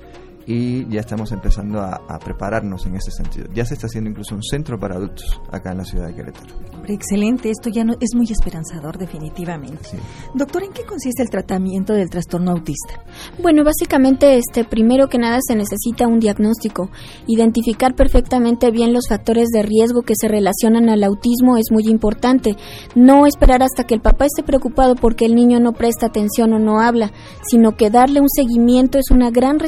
y 0.47 0.89
ya 0.89 1.01
estamos 1.01 1.33
empezando 1.33 1.81
a, 1.81 2.01
prepararnos 2.25 2.85
en 2.87 2.97
ese 2.97 3.11
sentido. 3.11 3.47
Ya 3.55 3.65
se 3.65 3.75
está 3.75 3.87
haciendo 3.87 4.11
incluso 4.11 4.35
un 4.35 4.43
centro 4.43 4.79
para 4.79 4.97
adultos 4.97 5.41
acá 5.51 5.73
en 5.73 5.79
la 5.79 5.85
ciudad 5.85 6.09
de 6.09 6.15
Querétaro. 6.15 6.55
Excelente, 6.87 7.51
esto 7.51 7.71
ya 7.71 7.85
no, 7.85 7.95
es 8.01 8.15
muy 8.15 8.27
esperanzador 8.31 8.99
definitivamente. 8.99 9.91
Doctor, 10.35 10.65
¿en 10.65 10.73
qué 10.73 10.85
consiste 10.85 11.23
el 11.23 11.31
tratamiento 11.31 11.93
del 11.93 12.11
trastorno 12.11 12.51
autista? 12.51 13.01
Bueno, 13.41 13.65
básicamente 13.65 14.37
este 14.37 14.65
primero 14.65 15.09
que 15.09 15.19
nada 15.19 15.39
se 15.41 15.55
necesita 15.55 16.09
un 16.09 16.21
diagnóstico. 16.21 16.91
Identificar 17.27 17.95
perfectamente 17.95 18.71
bien 18.71 18.93
los 18.93 19.09
factores 19.09 19.49
de 19.49 19.63
riesgo 19.63 20.03
que 20.03 20.15
se 20.17 20.29
relacionan 20.29 20.89
al 20.89 21.05
autismo 21.05 21.57
es 21.57 21.71
muy 21.71 21.85
importante. 21.87 22.57
No 22.95 23.27
esperar 23.27 23.63
hasta 23.63 23.85
que 23.85 23.95
el 23.95 24.01
papá 24.01 24.27
esté 24.27 24.43
preocupado 24.43 24.95
porque 24.95 25.27
el 25.27 25.35
niño 25.35 25.61
no 25.61 25.73
presta 25.73 26.07
atención 26.07 26.53
o 26.53 26.59
no 26.59 26.81
habla, 26.81 27.13
sino 27.49 27.77
que 27.77 27.91
darle 27.91 28.21
un 28.21 28.29
seguimiento 28.29 28.99
es 28.99 29.11
una 29.11 29.31
gran 29.31 29.59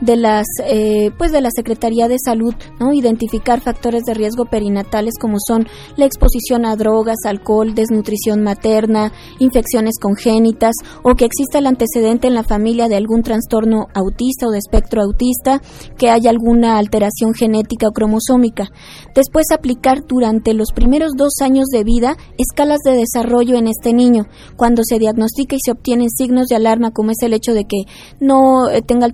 de 0.00 0.16
las 0.16 0.46
eh, 0.64 1.10
pues 1.16 1.32
de 1.32 1.40
la 1.40 1.50
Secretaría 1.54 2.08
de 2.08 2.16
Salud. 2.22 2.54
Identificar 2.92 3.60
factores 3.60 4.04
de 4.04 4.14
riesgo 4.14 4.46
perinatales 4.46 5.14
como 5.20 5.36
son 5.38 5.66
la 5.96 6.04
exposición 6.06 6.64
a 6.64 6.76
drogas, 6.76 7.16
alcohol, 7.24 7.74
desnutrición 7.74 8.42
materna, 8.42 9.12
infecciones 9.38 9.94
congénitas 10.00 10.74
o 11.02 11.14
que 11.14 11.24
exista 11.24 11.58
el 11.58 11.66
antecedente 11.66 12.28
en 12.28 12.34
la 12.34 12.42
familia 12.42 12.88
de 12.88 12.96
algún 12.96 13.22
trastorno 13.22 13.86
autista 13.94 14.46
o 14.46 14.50
de 14.50 14.58
espectro 14.58 15.02
autista, 15.02 15.60
que 15.96 16.10
haya 16.10 16.30
alguna 16.30 16.78
alteración 16.78 17.34
genética 17.34 17.88
o 17.88 17.92
cromosómica. 17.92 18.70
Después 19.14 19.46
aplicar 19.52 20.04
durante 20.06 20.54
los 20.54 20.72
primeros 20.74 21.12
dos 21.16 21.32
años 21.42 21.66
de 21.66 21.84
vida 21.84 22.16
escalas 22.38 22.80
de 22.84 22.92
desarrollo 22.92 23.56
en 23.56 23.68
este 23.68 23.92
niño. 23.92 24.26
Cuando 24.56 24.82
se 24.84 24.98
diagnostica 24.98 25.56
y 25.56 25.60
se 25.64 25.72
obtienen 25.72 26.10
signos 26.10 26.46
de 26.46 26.56
alarma 26.56 26.90
como 26.90 27.10
es 27.10 27.18
el 27.22 27.34
hecho 27.34 27.52
de 27.52 27.64
que 27.64 27.84
no 28.20 28.68
eh, 28.68 28.82
tenga 28.82 29.06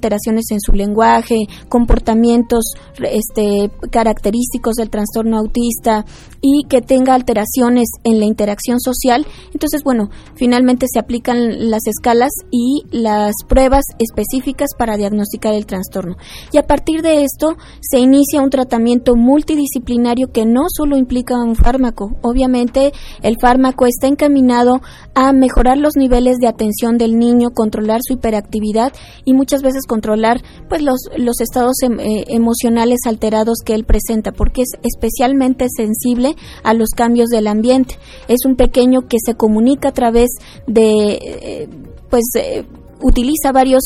en 0.51 0.61
su 0.61 0.73
lenguaje, 0.73 1.37
comportamientos 1.69 2.65
este, 3.03 3.71
característicos 3.91 4.75
del 4.75 4.91
trastorno 4.91 5.39
autista 5.39 6.05
y 6.41 6.65
que 6.69 6.81
tenga 6.81 7.15
alteraciones 7.15 7.89
en 8.05 8.19
la 8.19 8.27
interacción 8.27 8.81
social. 8.81 9.27
Entonces, 9.53 9.83
bueno, 9.85 10.11
finalmente 10.35 10.87
se 10.93 10.99
aplican 10.99 11.71
las 11.71 11.87
escalas 11.87 12.33
y 12.51 12.83
las 12.91 13.33
pruebas 13.49 13.85
específicas 13.99 14.71
para 14.77 14.97
diagnosticar 14.97 15.55
el 15.55 15.67
trastorno. 15.67 16.17
Y 16.53 16.59
a 16.59 16.67
partir 16.67 17.03
de 17.03 17.23
esto 17.25 17.57
se 17.81 17.99
inicia 17.99 18.43
un 18.43 18.51
tratamiento 18.51 19.15
multidisciplinario 19.15 20.33
que 20.33 20.45
no 20.47 20.63
solo 20.69 20.97
implica 20.97 21.37
un 21.39 21.55
fármaco. 21.55 22.17
Obviamente, 22.23 22.93
el 23.23 23.37
fármaco 23.41 23.87
está 23.87 24.09
encaminado 24.09 24.81
a 25.15 25.33
mejorar 25.33 25.79
los 25.79 25.97
niveles 25.97 26.39
de 26.39 26.49
atención 26.49 26.99
del 26.99 27.19
niño, 27.19 27.51
controlar 27.51 28.01
su 28.03 28.15
hiperactividad 28.15 28.93
y 29.25 29.35
muchas 29.35 29.63
veces 29.63 29.87
controlar 29.87 30.22
pues 30.69 30.83
los, 30.83 31.01
los 31.17 31.41
estados 31.41 31.77
em, 31.83 31.99
eh, 32.01 32.25
emocionales 32.29 33.01
alterados 33.07 33.59
que 33.65 33.75
él 33.75 33.85
presenta, 33.85 34.33
porque 34.33 34.63
es 34.63 34.71
especialmente 34.83 35.67
sensible 35.75 36.37
a 36.63 36.75
los 36.75 36.91
cambios 36.91 37.29
del 37.29 37.47
ambiente. 37.47 37.99
Es 38.29 38.45
un 38.45 38.57
pequeño 38.57 39.03
que 39.09 39.19
se 39.25 39.35
comunica 39.35 39.89
a 39.89 39.93
través 39.93 40.31
de, 40.67 41.19
eh, 41.21 41.69
pues, 42.11 42.25
eh, 42.39 42.65
utiliza 43.01 43.51
varios 43.51 43.83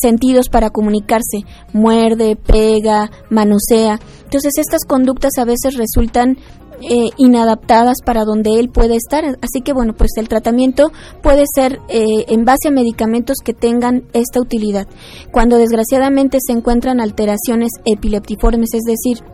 sentidos 0.00 0.48
para 0.48 0.70
comunicarse, 0.70 1.44
muerde, 1.72 2.36
pega, 2.36 3.10
manosea. 3.28 3.98
Entonces 4.22 4.52
estas 4.58 4.84
conductas 4.84 5.32
a 5.38 5.44
veces 5.44 5.76
resultan 5.76 6.38
inadaptadas 7.16 7.96
para 8.04 8.24
donde 8.24 8.58
él 8.58 8.68
puede 8.68 8.96
estar. 8.96 9.24
Así 9.24 9.60
que 9.64 9.72
bueno, 9.72 9.94
pues 9.94 10.12
el 10.16 10.28
tratamiento 10.28 10.92
puede 11.22 11.44
ser 11.54 11.80
en 11.88 12.44
base 12.44 12.68
a 12.68 12.70
medicamentos 12.70 13.36
que 13.44 13.54
tengan 13.54 14.04
esta 14.12 14.40
utilidad. 14.40 14.86
Cuando 15.32 15.56
desgraciadamente 15.56 16.38
se 16.40 16.52
encuentran 16.52 17.00
alteraciones 17.00 17.70
epileptiformes, 17.84 18.70
es 18.74 18.82
decir, 18.82 19.24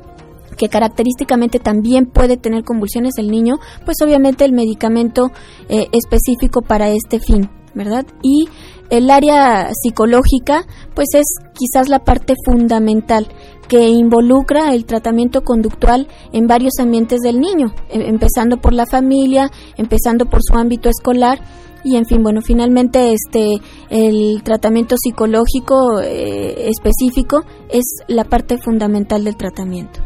que 0.57 0.69
característicamente 0.69 1.59
también 1.59 2.07
puede 2.07 2.37
tener 2.37 2.65
convulsiones 2.65 3.15
el 3.19 3.31
niño, 3.31 3.57
pues 3.85 3.97
obviamente 4.03 4.45
el 4.45 4.53
medicamento 4.53 5.31
eh, 5.69 5.87
específico 5.93 6.63
para 6.63 6.91
este 6.91 7.19
fin, 7.21 7.51
¿verdad? 7.75 8.07
Y 8.23 8.49
el 8.93 9.11
área 9.11 9.71
psicológica, 9.73 10.67
pues 10.95 11.09
es 11.15 11.25
quizás 11.55 11.89
la 11.89 12.01
parte 12.01 12.35
fundamental 12.45 13.27
que 13.67 13.89
involucra 13.89 14.75
el 14.75 14.85
tratamiento 14.85 15.41
conductual 15.41 16.09
en 16.35 16.47
varios 16.47 16.75
ambientes 16.79 17.21
del 17.21 17.41
niño, 17.41 17.73
em, 17.89 18.03
empezando 18.03 18.59
por 18.59 18.75
la 18.75 18.85
familia, 18.85 19.51
empezando 19.79 20.27
por 20.27 20.41
su 20.43 20.59
ámbito 20.59 20.91
escolar 20.91 21.41
y 21.85 21.97
en 21.97 22.05
fin, 22.05 22.23
bueno, 22.23 22.43
finalmente 22.43 23.15
este 23.15 23.63
el 23.89 24.43
tratamiento 24.43 24.97
psicológico 24.99 26.01
eh, 26.03 26.69
específico 26.69 27.45
es 27.71 27.85
la 28.09 28.25
parte 28.25 28.59
fundamental 28.59 29.25
del 29.25 29.37
tratamiento. 29.37 30.01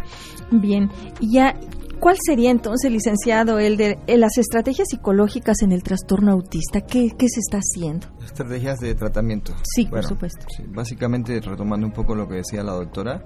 Bien, 0.52 0.90
ya 1.20 1.56
¿Cuál 2.00 2.16
sería 2.24 2.50
entonces, 2.50 2.92
licenciado, 2.92 3.58
el 3.58 3.76
de 3.76 3.98
las 4.06 4.36
estrategias 4.38 4.88
psicológicas 4.90 5.62
en 5.62 5.72
el 5.72 5.82
trastorno 5.82 6.32
autista? 6.32 6.82
¿Qué, 6.82 7.08
se 7.08 7.40
está 7.40 7.58
haciendo? 7.58 8.06
Estrategias 8.24 8.78
de 8.80 8.94
tratamiento. 8.94 9.54
Sí, 9.64 9.86
por 9.86 10.04
supuesto. 10.04 10.46
básicamente, 10.68 11.40
retomando 11.40 11.86
un 11.86 11.92
poco 11.92 12.14
lo 12.14 12.28
que 12.28 12.36
decía 12.36 12.62
la 12.62 12.72
doctora, 12.72 13.24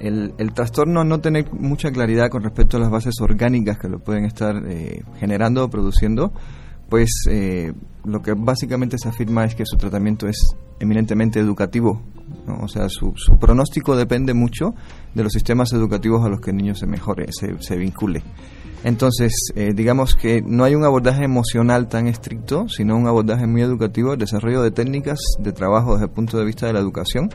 el, 0.00 0.52
trastorno 0.54 1.04
no 1.04 1.20
tener 1.20 1.52
mucha 1.52 1.90
claridad 1.92 2.30
con 2.30 2.42
respecto 2.42 2.76
a 2.76 2.80
las 2.80 2.90
bases 2.90 3.14
orgánicas 3.20 3.78
que 3.78 3.88
lo 3.88 4.00
pueden 4.00 4.24
estar 4.24 4.56
eh, 4.66 5.02
generando 5.18 5.64
o 5.64 5.68
produciendo, 5.70 6.32
pues 6.88 7.10
eh, 7.30 7.72
lo 8.04 8.20
que 8.20 8.34
básicamente 8.36 8.96
se 8.98 9.08
afirma 9.08 9.44
es 9.44 9.54
que 9.54 9.64
su 9.64 9.76
tratamiento 9.76 10.26
es 10.26 10.56
eminentemente 10.80 11.38
educativo, 11.38 12.02
o 12.60 12.68
sea, 12.68 12.88
su, 12.88 13.12
pronóstico 13.38 13.96
depende 13.96 14.34
mucho 14.34 14.74
de 15.14 15.22
los 15.22 15.32
sistemas 15.32 15.72
educativos 15.72 16.24
a 16.24 16.28
los 16.28 16.40
que 16.40 16.50
el 16.50 16.56
niño 16.56 16.74
se 16.74 16.86
mejore, 16.86 17.26
se, 17.30 17.76
vincule. 17.76 18.22
Entonces, 18.82 19.32
eh, 19.56 19.72
digamos 19.74 20.14
que 20.14 20.42
no 20.42 20.64
hay 20.64 20.74
un 20.74 20.84
abordaje 20.84 21.24
emocional 21.24 21.88
tan 21.88 22.06
estricto, 22.06 22.68
sino 22.68 22.96
un 22.96 23.06
abordaje 23.06 23.46
muy 23.46 23.62
educativo, 23.62 24.14
el 24.14 24.18
desarrollo 24.18 24.62
de 24.62 24.70
técnicas 24.70 25.20
de 25.38 25.52
trabajo 25.52 25.92
desde 25.92 26.06
el 26.06 26.12
punto 26.12 26.38
de 26.38 26.44
vista 26.46 26.66
de 26.66 26.72
la 26.72 26.80
educación, 26.80 27.28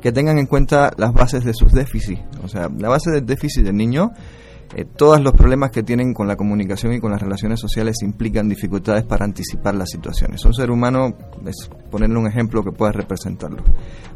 que 0.00 0.12
tengan 0.12 0.38
en 0.38 0.46
cuenta 0.46 0.92
las 0.96 1.12
bases 1.12 1.44
de 1.44 1.54
sus 1.54 1.72
déficits. 1.72 2.22
O 2.44 2.48
sea, 2.48 2.68
la 2.76 2.88
base 2.88 3.10
del 3.10 3.26
déficit 3.26 3.64
del 3.64 3.76
niño 3.76 4.12
eh, 4.74 4.84
todos 4.84 5.20
los 5.20 5.32
problemas 5.32 5.70
que 5.70 5.82
tienen 5.82 6.14
con 6.14 6.26
la 6.26 6.36
comunicación 6.36 6.94
y 6.94 7.00
con 7.00 7.10
las 7.10 7.20
relaciones 7.20 7.60
sociales 7.60 7.96
implican 8.02 8.48
dificultades 8.48 9.04
para 9.04 9.24
anticipar 9.24 9.74
las 9.74 9.90
situaciones. 9.90 10.44
Un 10.44 10.54
ser 10.54 10.70
humano, 10.70 11.14
es 11.46 11.70
ponerle 11.90 12.18
un 12.18 12.26
ejemplo 12.26 12.62
que 12.62 12.72
pueda 12.72 12.92
representarlo. 12.92 13.62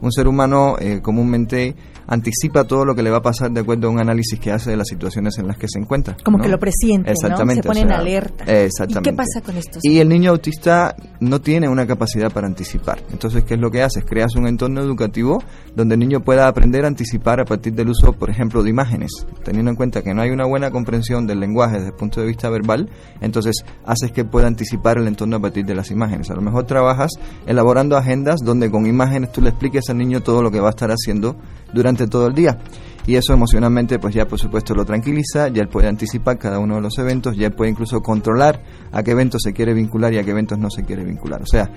Un 0.00 0.12
ser 0.12 0.28
humano 0.28 0.76
eh, 0.78 1.00
comúnmente 1.02 1.74
anticipa 2.06 2.64
todo 2.64 2.84
lo 2.84 2.94
que 2.94 3.02
le 3.02 3.10
va 3.10 3.18
a 3.18 3.22
pasar 3.22 3.50
de 3.50 3.60
acuerdo 3.60 3.88
a 3.88 3.90
un 3.90 3.98
análisis 3.98 4.38
que 4.38 4.50
hace 4.50 4.70
de 4.70 4.76
las 4.76 4.88
situaciones 4.88 5.38
en 5.38 5.46
las 5.46 5.58
que 5.58 5.66
se 5.68 5.78
encuentra. 5.78 6.16
Como 6.24 6.38
que 6.38 6.48
lo 6.48 6.58
presiente, 6.58 7.10
exactamente, 7.10 7.62
Se 7.62 7.68
pone 7.68 7.80
en 7.80 7.92
alerta. 7.92 8.44
Exactamente. 8.44 9.10
¿Y 9.10 9.12
qué 9.12 9.16
pasa 9.16 9.40
con 9.44 9.56
esto? 9.56 9.78
Y 9.82 9.98
el 9.98 10.08
niño 10.08 10.30
autista 10.30 10.94
no 11.20 11.40
tiene 11.40 11.68
una 11.68 11.86
capacidad 11.86 12.32
para 12.32 12.46
anticipar. 12.46 13.02
Entonces, 13.10 13.44
¿qué 13.44 13.54
es 13.54 13.60
lo 13.60 13.70
que 13.70 13.82
haces? 13.82 14.04
Creas 14.04 14.36
un 14.36 14.46
entorno 14.46 14.80
educativo 14.80 15.42
donde 15.74 15.94
el 15.94 16.00
niño 16.00 16.20
pueda 16.20 16.48
aprender 16.48 16.84
a 16.84 16.88
anticipar 16.88 17.40
a 17.40 17.44
partir 17.44 17.74
del 17.74 17.88
uso, 17.88 18.12
por 18.12 18.30
ejemplo, 18.30 18.62
de 18.62 18.70
imágenes, 18.70 19.10
teniendo 19.44 19.70
en 19.70 19.76
cuenta 19.76 20.02
que 20.02 20.14
no 20.14 20.22
hay 20.22 20.30
una 20.30 20.45
buena 20.46 20.70
comprensión 20.70 21.26
del 21.26 21.40
lenguaje 21.40 21.74
desde 21.74 21.88
el 21.88 21.94
punto 21.94 22.20
de 22.20 22.26
vista 22.26 22.48
verbal, 22.48 22.88
entonces 23.20 23.64
haces 23.84 24.12
que 24.12 24.24
pueda 24.24 24.46
anticipar 24.46 24.98
el 24.98 25.06
entorno 25.06 25.36
a 25.36 25.40
partir 25.40 25.64
de 25.66 25.74
las 25.74 25.90
imágenes. 25.90 26.30
A 26.30 26.34
lo 26.34 26.42
mejor 26.42 26.64
trabajas 26.64 27.10
elaborando 27.46 27.96
agendas 27.96 28.40
donde 28.42 28.70
con 28.70 28.86
imágenes 28.86 29.32
tú 29.32 29.42
le 29.42 29.50
expliques 29.50 29.88
al 29.90 29.98
niño 29.98 30.22
todo 30.22 30.42
lo 30.42 30.50
que 30.50 30.60
va 30.60 30.68
a 30.68 30.70
estar 30.70 30.90
haciendo 30.90 31.36
durante 31.72 32.06
todo 32.06 32.28
el 32.28 32.34
día 32.34 32.58
y 33.06 33.14
eso 33.14 33.32
emocionalmente 33.32 33.98
pues 33.98 34.14
ya 34.14 34.26
por 34.26 34.38
supuesto 34.38 34.74
lo 34.74 34.84
tranquiliza, 34.84 35.48
ya 35.48 35.62
él 35.62 35.68
puede 35.68 35.88
anticipar 35.88 36.38
cada 36.38 36.58
uno 36.58 36.76
de 36.76 36.80
los 36.82 36.98
eventos, 36.98 37.36
ya 37.36 37.46
él 37.46 37.52
puede 37.52 37.70
incluso 37.70 38.00
controlar 38.00 38.62
a 38.92 39.02
qué 39.02 39.12
eventos 39.12 39.42
se 39.44 39.52
quiere 39.52 39.74
vincular 39.74 40.12
y 40.12 40.18
a 40.18 40.24
qué 40.24 40.32
eventos 40.32 40.58
no 40.58 40.70
se 40.70 40.82
quiere 40.82 41.04
vincular. 41.04 41.40
O 41.42 41.46
sea, 41.46 41.70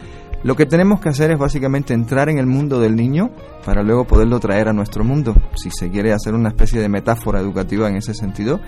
lo 0.43 0.55
que 0.55 0.65
tenemos 0.65 1.01
que 1.01 1.09
hacer 1.09 1.31
es 1.31 1.37
básicamente 1.37 1.93
entrar 1.93 2.29
en 2.29 2.37
el 2.37 2.45
mundo 2.45 2.79
del 2.79 2.95
niño 2.95 3.31
para 3.65 3.83
luego 3.83 4.05
poderlo 4.05 4.39
traer 4.39 4.69
a 4.69 4.73
nuestro 4.73 5.03
mundo. 5.03 5.35
Si 5.55 5.69
se 5.69 5.89
quiere 5.89 6.13
hacer 6.13 6.33
una 6.33 6.49
especie 6.49 6.79
de 6.79 6.87
metáfora 6.87 7.39
educativa 7.39 7.89
en 7.89 7.97
ese 7.97 8.13
sentido, 8.13 8.61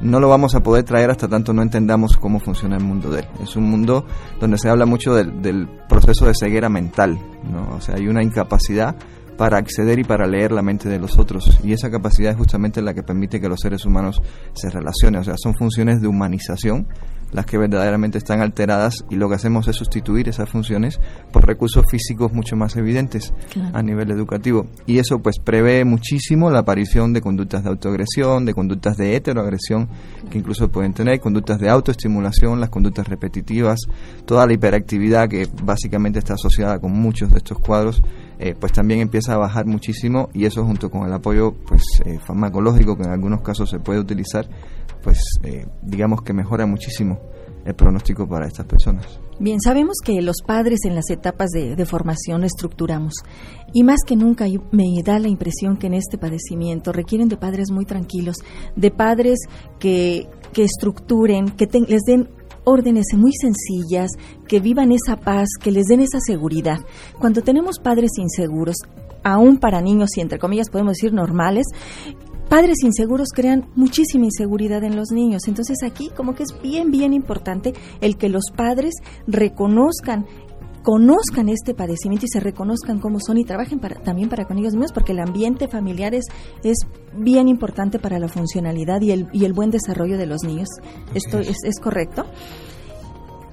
no 0.00 0.20
lo 0.20 0.28
vamos 0.28 0.54
a 0.54 0.62
poder 0.62 0.84
traer 0.84 1.10
hasta 1.10 1.28
tanto 1.28 1.52
no 1.52 1.62
entendamos 1.62 2.16
cómo 2.16 2.40
funciona 2.40 2.76
el 2.76 2.84
mundo 2.84 3.10
de 3.10 3.20
él. 3.20 3.26
Es 3.42 3.56
un 3.56 3.64
mundo 3.70 4.06
donde 4.40 4.58
se 4.58 4.68
habla 4.70 4.86
mucho 4.86 5.14
del, 5.14 5.42
del 5.42 5.68
proceso 5.88 6.26
de 6.26 6.32
ceguera 6.34 6.68
mental, 6.68 7.18
¿no? 7.44 7.76
O 7.76 7.80
sea, 7.80 7.96
hay 7.96 8.08
una 8.08 8.22
incapacidad 8.22 8.96
para 9.38 9.56
acceder 9.56 10.00
y 10.00 10.04
para 10.04 10.26
leer 10.26 10.50
la 10.50 10.62
mente 10.62 10.88
de 10.88 10.98
los 10.98 11.16
otros. 11.16 11.60
Y 11.62 11.72
esa 11.72 11.90
capacidad 11.90 12.32
es 12.32 12.36
justamente 12.36 12.82
la 12.82 12.92
que 12.92 13.04
permite 13.04 13.40
que 13.40 13.48
los 13.48 13.60
seres 13.60 13.86
humanos 13.86 14.20
se 14.52 14.68
relacionen. 14.68 15.20
O 15.20 15.24
sea, 15.24 15.34
son 15.38 15.54
funciones 15.54 16.02
de 16.02 16.08
humanización 16.08 16.88
las 17.32 17.46
que 17.46 17.58
verdaderamente 17.58 18.18
están 18.18 18.40
alteradas 18.40 19.04
y 19.10 19.16
lo 19.16 19.28
que 19.28 19.34
hacemos 19.34 19.68
es 19.68 19.76
sustituir 19.76 20.28
esas 20.28 20.48
funciones 20.48 20.98
por 21.30 21.46
recursos 21.46 21.84
físicos 21.90 22.32
mucho 22.32 22.56
más 22.56 22.76
evidentes 22.76 23.32
a 23.72 23.82
nivel 23.82 24.10
educativo. 24.10 24.66
Y 24.86 24.98
eso 24.98 25.20
pues 25.20 25.38
prevé 25.38 25.84
muchísimo 25.84 26.50
la 26.50 26.60
aparición 26.60 27.12
de 27.12 27.20
conductas 27.20 27.64
de 27.64 27.70
autoagresión, 27.70 28.44
de 28.44 28.54
conductas 28.54 28.96
de 28.96 29.14
heteroagresión 29.14 29.88
que 30.30 30.38
incluso 30.38 30.70
pueden 30.70 30.94
tener, 30.94 31.20
conductas 31.20 31.58
de 31.58 31.68
autoestimulación, 31.68 32.60
las 32.60 32.70
conductas 32.70 33.06
repetitivas, 33.06 33.78
toda 34.24 34.46
la 34.46 34.54
hiperactividad 34.54 35.28
que 35.28 35.46
básicamente 35.62 36.18
está 36.18 36.34
asociada 36.34 36.78
con 36.78 36.92
muchos 36.92 37.30
de 37.30 37.38
estos 37.38 37.58
cuadros 37.58 38.02
eh, 38.38 38.54
pues 38.58 38.72
también 38.72 39.00
empieza 39.00 39.34
a 39.34 39.36
bajar 39.36 39.66
muchísimo 39.66 40.28
y 40.32 40.44
eso 40.44 40.64
junto 40.64 40.90
con 40.90 41.06
el 41.06 41.12
apoyo 41.12 41.54
pues 41.66 41.82
eh, 42.04 42.18
farmacológico 42.24 42.96
que 42.96 43.02
en 43.02 43.10
algunos 43.10 43.42
casos 43.42 43.68
se 43.68 43.80
puede 43.80 43.98
utilizar 43.98 44.48
pues 45.02 45.18
eh, 45.42 45.66
digamos 45.82 46.22
que 46.22 46.32
mejora 46.32 46.64
muchísimo 46.66 47.18
el 47.64 47.74
pronóstico 47.74 48.26
para 48.26 48.46
estas 48.46 48.66
personas. 48.66 49.20
Bien, 49.40 49.60
sabemos 49.60 49.96
que 50.02 50.22
los 50.22 50.36
padres 50.46 50.80
en 50.84 50.94
las 50.94 51.10
etapas 51.10 51.50
de, 51.50 51.84
formación 51.84 52.44
estructuramos 52.44 53.12
y 53.72 53.84
más 53.84 53.98
que 54.06 54.16
nunca 54.16 54.46
me 54.72 54.84
da 55.04 55.18
la 55.18 55.28
impresión 55.28 55.76
que 55.76 55.88
en 55.88 55.94
este 55.94 56.16
padecimiento 56.16 56.92
requieren 56.92 57.28
de 57.28 57.36
padres 57.36 57.70
muy 57.70 57.84
tranquilos, 57.84 58.36
de 58.74 58.90
padres 58.90 59.38
que, 59.78 60.28
que 60.52 60.64
estructuren, 60.64 61.50
que 61.50 61.68
les 61.88 62.02
den 62.02 62.28
órdenes 62.68 63.06
muy 63.14 63.32
sencillas, 63.32 64.10
que 64.46 64.60
vivan 64.60 64.92
esa 64.92 65.16
paz, 65.16 65.48
que 65.60 65.70
les 65.70 65.86
den 65.86 66.00
esa 66.00 66.20
seguridad. 66.20 66.78
Cuando 67.18 67.42
tenemos 67.42 67.78
padres 67.78 68.12
inseguros, 68.18 68.76
aún 69.24 69.58
para 69.58 69.80
niños 69.80 70.10
y 70.16 70.20
entre 70.20 70.38
comillas 70.38 70.70
podemos 70.70 70.94
decir 70.94 71.12
normales, 71.12 71.66
padres 72.48 72.82
inseguros 72.82 73.28
crean 73.34 73.68
muchísima 73.74 74.26
inseguridad 74.26 74.84
en 74.84 74.96
los 74.96 75.10
niños. 75.10 75.42
Entonces 75.48 75.78
aquí 75.82 76.10
como 76.14 76.34
que 76.34 76.44
es 76.44 76.54
bien, 76.62 76.90
bien 76.90 77.12
importante 77.12 77.74
el 78.00 78.16
que 78.16 78.28
los 78.28 78.44
padres 78.54 78.94
reconozcan 79.26 80.26
conozcan 80.88 81.50
este 81.50 81.74
padecimiento 81.74 82.24
y 82.24 82.30
se 82.30 82.40
reconozcan 82.40 82.98
cómo 82.98 83.18
son 83.20 83.36
y 83.36 83.44
trabajen 83.44 83.78
para, 83.78 83.96
también 83.96 84.30
para 84.30 84.46
con 84.46 84.56
ellos 84.56 84.72
mismos, 84.72 84.92
porque 84.92 85.12
el 85.12 85.20
ambiente 85.20 85.68
familiar 85.68 86.14
es, 86.14 86.24
es 86.64 86.78
bien 87.12 87.46
importante 87.46 87.98
para 87.98 88.18
la 88.18 88.26
funcionalidad 88.26 89.02
y 89.02 89.10
el, 89.10 89.26
y 89.34 89.44
el 89.44 89.52
buen 89.52 89.70
desarrollo 89.70 90.16
de 90.16 90.24
los 90.24 90.44
niños. 90.44 90.68
¿Esto 91.12 91.40
es, 91.40 91.58
es 91.62 91.78
correcto? 91.78 92.24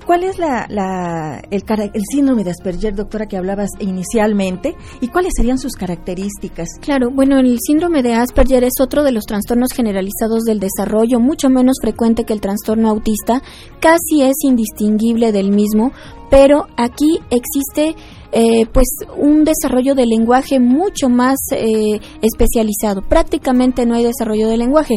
¿Cuál 0.05 0.23
es 0.23 0.37
la, 0.37 0.67
la, 0.69 1.41
el, 1.49 1.63
el, 1.93 2.01
síndrome 2.11 2.43
de 2.43 2.51
Asperger, 2.51 2.93
doctora, 2.93 3.25
que 3.25 3.37
hablabas 3.37 3.69
inicialmente? 3.79 4.75
¿Y 5.01 5.07
cuáles 5.07 5.33
serían 5.35 5.57
sus 5.57 5.73
características? 5.73 6.67
Claro, 6.79 7.09
bueno, 7.09 7.39
el 7.39 7.57
síndrome 7.59 8.03
de 8.03 8.13
Asperger 8.13 8.63
es 8.63 8.73
otro 8.79 9.03
de 9.03 9.11
los 9.11 9.25
trastornos 9.25 9.71
generalizados 9.73 10.43
del 10.43 10.59
desarrollo, 10.59 11.19
mucho 11.19 11.49
menos 11.49 11.77
frecuente 11.81 12.23
que 12.23 12.33
el 12.33 12.41
trastorno 12.41 12.89
autista, 12.89 13.41
casi 13.79 14.21
es 14.21 14.35
indistinguible 14.43 15.31
del 15.31 15.49
mismo, 15.49 15.91
pero 16.29 16.67
aquí 16.77 17.19
existe 17.31 17.95
eh, 18.31 18.65
pues 18.73 18.87
un 19.17 19.45
desarrollo 19.45 19.95
del 19.95 20.09
lenguaje 20.09 20.59
mucho 20.59 21.07
más 21.07 21.37
eh, 21.51 22.01
especializado. 22.21 23.01
Prácticamente 23.01 23.85
no 23.85 23.95
hay 23.95 24.03
desarrollo 24.03 24.49
del 24.49 24.59
lenguaje 24.59 24.95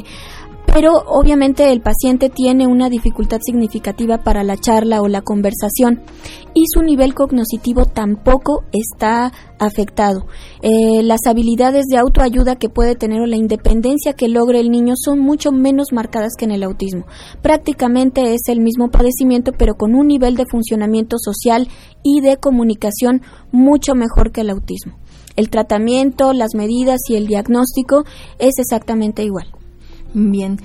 pero 0.78 0.92
obviamente 1.08 1.72
el 1.72 1.80
paciente 1.80 2.28
tiene 2.28 2.68
una 2.68 2.88
dificultad 2.88 3.40
significativa 3.44 4.18
para 4.18 4.44
la 4.44 4.56
charla 4.56 5.02
o 5.02 5.08
la 5.08 5.22
conversación 5.22 6.02
y 6.54 6.66
su 6.72 6.82
nivel 6.82 7.14
cognitivo 7.14 7.84
tampoco 7.84 8.62
está 8.70 9.32
afectado. 9.58 10.26
Eh, 10.62 11.02
las 11.02 11.26
habilidades 11.26 11.86
de 11.86 11.96
autoayuda 11.96 12.54
que 12.54 12.68
puede 12.68 12.94
tener 12.94 13.20
o 13.20 13.26
la 13.26 13.34
independencia 13.34 14.12
que 14.12 14.28
logre 14.28 14.60
el 14.60 14.70
niño 14.70 14.94
son 14.96 15.18
mucho 15.18 15.50
menos 15.50 15.88
marcadas 15.90 16.34
que 16.38 16.44
en 16.44 16.52
el 16.52 16.62
autismo. 16.62 17.06
Prácticamente 17.42 18.34
es 18.34 18.42
el 18.46 18.60
mismo 18.60 18.88
padecimiento, 18.88 19.50
pero 19.58 19.74
con 19.74 19.96
un 19.96 20.06
nivel 20.06 20.36
de 20.36 20.46
funcionamiento 20.48 21.16
social 21.18 21.66
y 22.04 22.20
de 22.20 22.36
comunicación 22.36 23.22
mucho 23.50 23.96
mejor 23.96 24.30
que 24.30 24.42
el 24.42 24.50
autismo. 24.50 24.96
El 25.34 25.50
tratamiento, 25.50 26.32
las 26.34 26.54
medidas 26.54 27.00
y 27.08 27.16
el 27.16 27.26
diagnóstico 27.26 28.04
es 28.38 28.60
exactamente 28.60 29.24
igual. 29.24 29.57
Bien. 30.14 30.58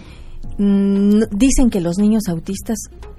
Mm, 0.58 1.24
dicen 1.32 1.70
que 1.70 1.82
los 1.82 1.98
niños 1.98 2.24
autistas 2.30 2.78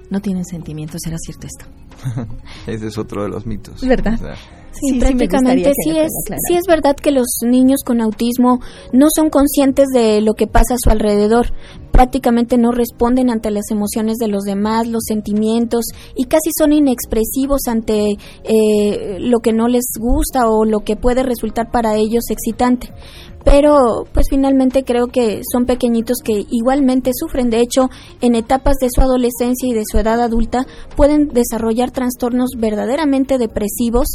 no 0.09 0.21
tienen 0.21 0.45
sentimientos. 0.45 1.01
¿Será 1.03 1.17
cierto 1.17 1.47
esto? 1.47 1.65
Ese 2.67 2.87
es 2.87 2.97
otro 2.97 3.23
de 3.23 3.29
los 3.29 3.45
mitos. 3.45 3.81
¿Verdad? 3.81 4.19
sí, 4.75 4.99
prácticamente 4.99 5.71
sí, 5.83 5.97
es, 5.97 6.11
sí 6.47 6.55
es 6.55 6.65
verdad 6.67 6.95
que 6.95 7.11
los 7.11 7.27
niños 7.45 7.81
con 7.85 8.01
autismo 8.01 8.59
no 8.91 9.07
son 9.13 9.29
conscientes 9.29 9.87
de 9.93 10.21
lo 10.21 10.33
que 10.33 10.47
pasa 10.47 10.75
a 10.75 10.77
su 10.77 10.89
alrededor, 10.89 11.53
prácticamente 11.91 12.57
no 12.57 12.71
responden 12.71 13.29
ante 13.29 13.51
las 13.51 13.71
emociones 13.71 14.17
de 14.17 14.27
los 14.27 14.43
demás, 14.43 14.87
los 14.87 15.03
sentimientos 15.05 15.85
y 16.15 16.25
casi 16.25 16.49
son 16.57 16.73
inexpresivos 16.73 17.61
ante 17.67 18.17
eh, 18.43 19.17
lo 19.19 19.39
que 19.39 19.53
no 19.53 19.67
les 19.67 19.85
gusta 19.97 20.49
o 20.49 20.65
lo 20.65 20.79
que 20.79 20.95
puede 20.95 21.23
resultar 21.23 21.71
para 21.71 21.95
ellos 21.95 22.25
excitante 22.29 22.91
pero 23.45 24.05
pues 24.11 24.25
finalmente 24.29 24.83
creo 24.83 25.07
que 25.07 25.41
son 25.49 25.65
pequeñitos 25.65 26.17
que 26.23 26.45
igualmente 26.49 27.11
sufren. 27.13 27.51
De 27.51 27.61
hecho, 27.61 27.89
en 28.19 28.33
etapas 28.33 28.77
de 28.81 28.89
su 28.89 29.01
adolescencia 29.01 29.69
y 29.69 29.73
de 29.73 29.83
su 29.89 29.99
edad 29.99 30.19
adulta 30.19 30.65
pueden 30.97 31.27
desarrollar 31.27 31.91
trastornos 31.91 32.49
verdaderamente 32.57 33.37
depresivos, 33.37 34.07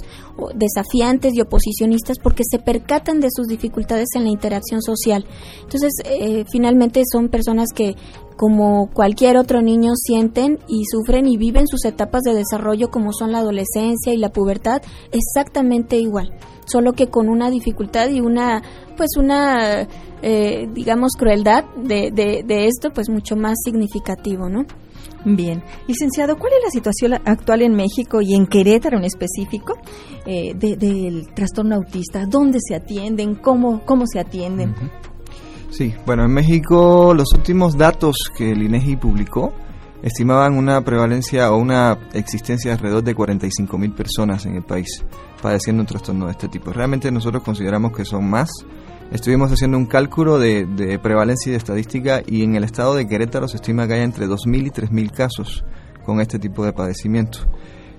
desafiantes 0.54 1.32
y 1.34 1.40
oposicionistas 1.40 2.18
porque 2.18 2.42
se 2.44 2.58
percatan 2.58 3.20
de 3.20 3.28
sus 3.30 3.46
dificultades 3.46 4.08
en 4.16 4.24
la 4.24 4.30
interacción 4.30 4.82
social. 4.82 5.24
Entonces, 5.62 5.92
eh, 6.04 6.44
finalmente 6.50 7.02
son 7.10 7.28
personas 7.28 7.68
que 7.72 7.94
como 8.36 8.90
cualquier 8.92 9.36
otro 9.36 9.62
niño 9.62 9.92
sienten 9.94 10.58
y 10.66 10.84
sufren 10.86 11.28
y 11.28 11.36
viven 11.36 11.68
sus 11.68 11.84
etapas 11.84 12.22
de 12.22 12.34
desarrollo 12.34 12.90
como 12.90 13.12
son 13.12 13.32
la 13.32 13.38
adolescencia 13.38 14.12
y 14.12 14.16
la 14.16 14.30
pubertad 14.30 14.82
exactamente 15.12 15.98
igual 15.98 16.32
solo 16.70 16.92
que 16.92 17.08
con 17.08 17.28
una 17.28 17.50
dificultad 17.50 18.08
y 18.10 18.20
una, 18.20 18.62
pues 18.96 19.10
una, 19.16 19.86
eh, 20.22 20.68
digamos, 20.72 21.12
crueldad 21.18 21.64
de, 21.76 22.10
de, 22.12 22.66
esto, 22.66 22.90
pues 22.92 23.08
mucho 23.08 23.36
más 23.36 23.56
significativo, 23.64 24.48
¿no? 24.48 24.64
Bien. 25.24 25.62
Licenciado, 25.86 26.36
¿cuál 26.38 26.52
es 26.54 26.64
la 26.64 26.70
situación 26.70 27.14
actual 27.14 27.62
en 27.62 27.74
México 27.74 28.20
y 28.22 28.34
en 28.34 28.46
Querétaro 28.46 28.98
en 28.98 29.04
específico 29.04 29.74
eh, 30.24 30.54
del 30.54 31.28
trastorno 31.34 31.76
autista? 31.76 32.24
¿Dónde 32.26 32.58
se 32.66 32.74
atienden? 32.74 33.34
¿Cómo, 33.34 33.82
cómo 33.84 34.04
se 34.06 34.18
atienden? 34.18 34.74
Sí, 35.70 35.94
bueno, 36.06 36.24
en 36.24 36.32
México 36.32 37.14
los 37.14 37.32
últimos 37.34 37.76
datos 37.76 38.16
que 38.36 38.52
el 38.52 38.62
INEGI 38.62 38.96
publicó 38.96 39.52
estimaban 40.02 40.56
una 40.56 40.82
prevalencia 40.82 41.52
o 41.52 41.58
una 41.58 41.98
existencia 42.14 42.70
de 42.70 42.76
alrededor 42.76 43.04
de 43.04 43.14
45 43.14 43.78
mil 43.78 43.92
personas 43.92 44.46
en 44.46 44.56
el 44.56 44.62
país 44.62 45.04
padeciendo 45.40 45.82
un 45.82 45.86
trastorno 45.86 46.26
de 46.26 46.32
este 46.32 46.48
tipo. 46.48 46.72
Realmente 46.72 47.10
nosotros 47.10 47.42
consideramos 47.42 47.92
que 47.92 48.04
son 48.04 48.28
más 48.28 48.50
estuvimos 49.10 49.50
haciendo 49.50 49.76
un 49.76 49.86
cálculo 49.86 50.38
de, 50.38 50.98
prevalencia 51.02 51.50
y 51.50 51.52
de 51.52 51.58
estadística 51.58 52.22
y 52.26 52.42
en 52.42 52.54
el 52.54 52.64
estado 52.64 52.94
de 52.94 53.06
Querétaro 53.06 53.48
se 53.48 53.56
estima 53.56 53.86
que 53.86 53.94
hay 53.94 54.02
entre 54.02 54.26
2.000 54.26 54.66
y 54.66 54.70
3.000 54.70 55.10
casos 55.10 55.64
con 56.04 56.20
este 56.20 56.38
tipo 56.38 56.64
de 56.64 56.72
padecimiento. 56.72 57.40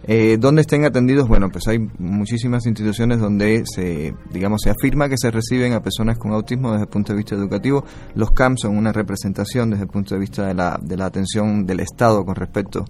Eh, 0.04 0.38
¿Dónde 0.40 0.62
estén 0.62 0.84
atendidos? 0.84 1.28
Bueno, 1.28 1.50
pues 1.50 1.68
hay 1.68 1.78
muchísimas 2.00 2.66
instituciones 2.66 3.20
donde 3.20 3.64
se, 3.66 4.16
digamos, 4.32 4.62
se 4.64 4.72
afirma 4.72 5.08
que 5.08 5.16
se 5.18 5.30
reciben 5.30 5.74
a 5.74 5.84
personas 5.84 6.18
con 6.18 6.32
autismo 6.32 6.72
desde 6.72 6.86
el 6.86 6.90
punto 6.90 7.14
de 7.14 7.18
vista 7.18 7.36
educativo. 7.36 7.86
Los 8.16 8.32
CAM 8.32 8.58
son 8.58 8.78
una 8.78 8.92
representación 8.92 9.70
desde 9.70 9.84
el 9.84 9.90
punto 9.90 10.16
de 10.16 10.22
vista 10.22 10.48
de 10.48 10.56
la, 10.56 10.80
de 10.82 10.98
la 10.98 11.06
atención 11.06 11.68
del 11.68 11.82
Estado 11.82 12.26
con 12.26 12.36
respecto 12.36 12.86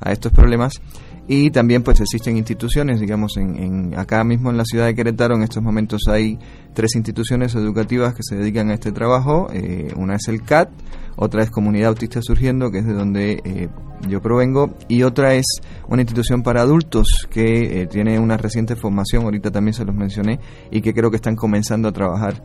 a 0.00 0.12
estos 0.12 0.32
problemas 0.32 0.80
y 1.26 1.50
también 1.50 1.82
pues 1.82 2.00
existen 2.00 2.36
instituciones, 2.36 3.00
digamos, 3.00 3.36
en, 3.38 3.98
acá 3.98 4.22
mismo 4.24 4.50
en 4.50 4.58
la 4.58 4.64
ciudad 4.64 4.86
de 4.86 4.94
Querétaro 4.94 5.36
en 5.36 5.42
estos 5.42 5.62
momentos 5.62 6.02
hay 6.08 6.38
tres 6.74 6.94
instituciones 6.96 7.54
educativas 7.54 8.14
que 8.14 8.22
se 8.22 8.36
dedican 8.36 8.68
a 8.70 8.74
este 8.74 8.92
trabajo, 8.92 9.48
eh, 9.52 9.92
una 9.96 10.16
es 10.16 10.28
el 10.28 10.42
CAT, 10.42 10.68
otra 11.16 11.42
es 11.42 11.50
Comunidad 11.50 11.88
Autista 11.88 12.20
Surgiendo, 12.20 12.70
que 12.70 12.78
es 12.78 12.86
de 12.86 12.92
donde 12.92 13.40
eh, 13.44 13.68
yo 14.06 14.20
provengo, 14.20 14.74
y 14.88 15.02
otra 15.02 15.34
es 15.34 15.46
una 15.88 16.02
institución 16.02 16.42
para 16.42 16.60
adultos 16.60 17.26
que 17.30 17.82
eh, 17.82 17.86
tiene 17.86 18.18
una 18.18 18.36
reciente 18.36 18.76
formación, 18.76 19.24
ahorita 19.24 19.50
también 19.50 19.72
se 19.72 19.84
los 19.86 19.94
mencioné, 19.94 20.40
y 20.70 20.82
que 20.82 20.92
creo 20.92 21.10
que 21.10 21.16
están 21.16 21.36
comenzando 21.36 21.88
a 21.88 21.92
trabajar 21.92 22.42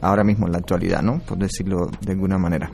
ahora 0.00 0.24
mismo 0.24 0.46
en 0.46 0.52
la 0.52 0.58
actualidad, 0.58 1.02
¿no? 1.02 1.18
Por 1.18 1.36
decirlo 1.36 1.90
de 2.00 2.12
alguna 2.12 2.38
manera. 2.38 2.70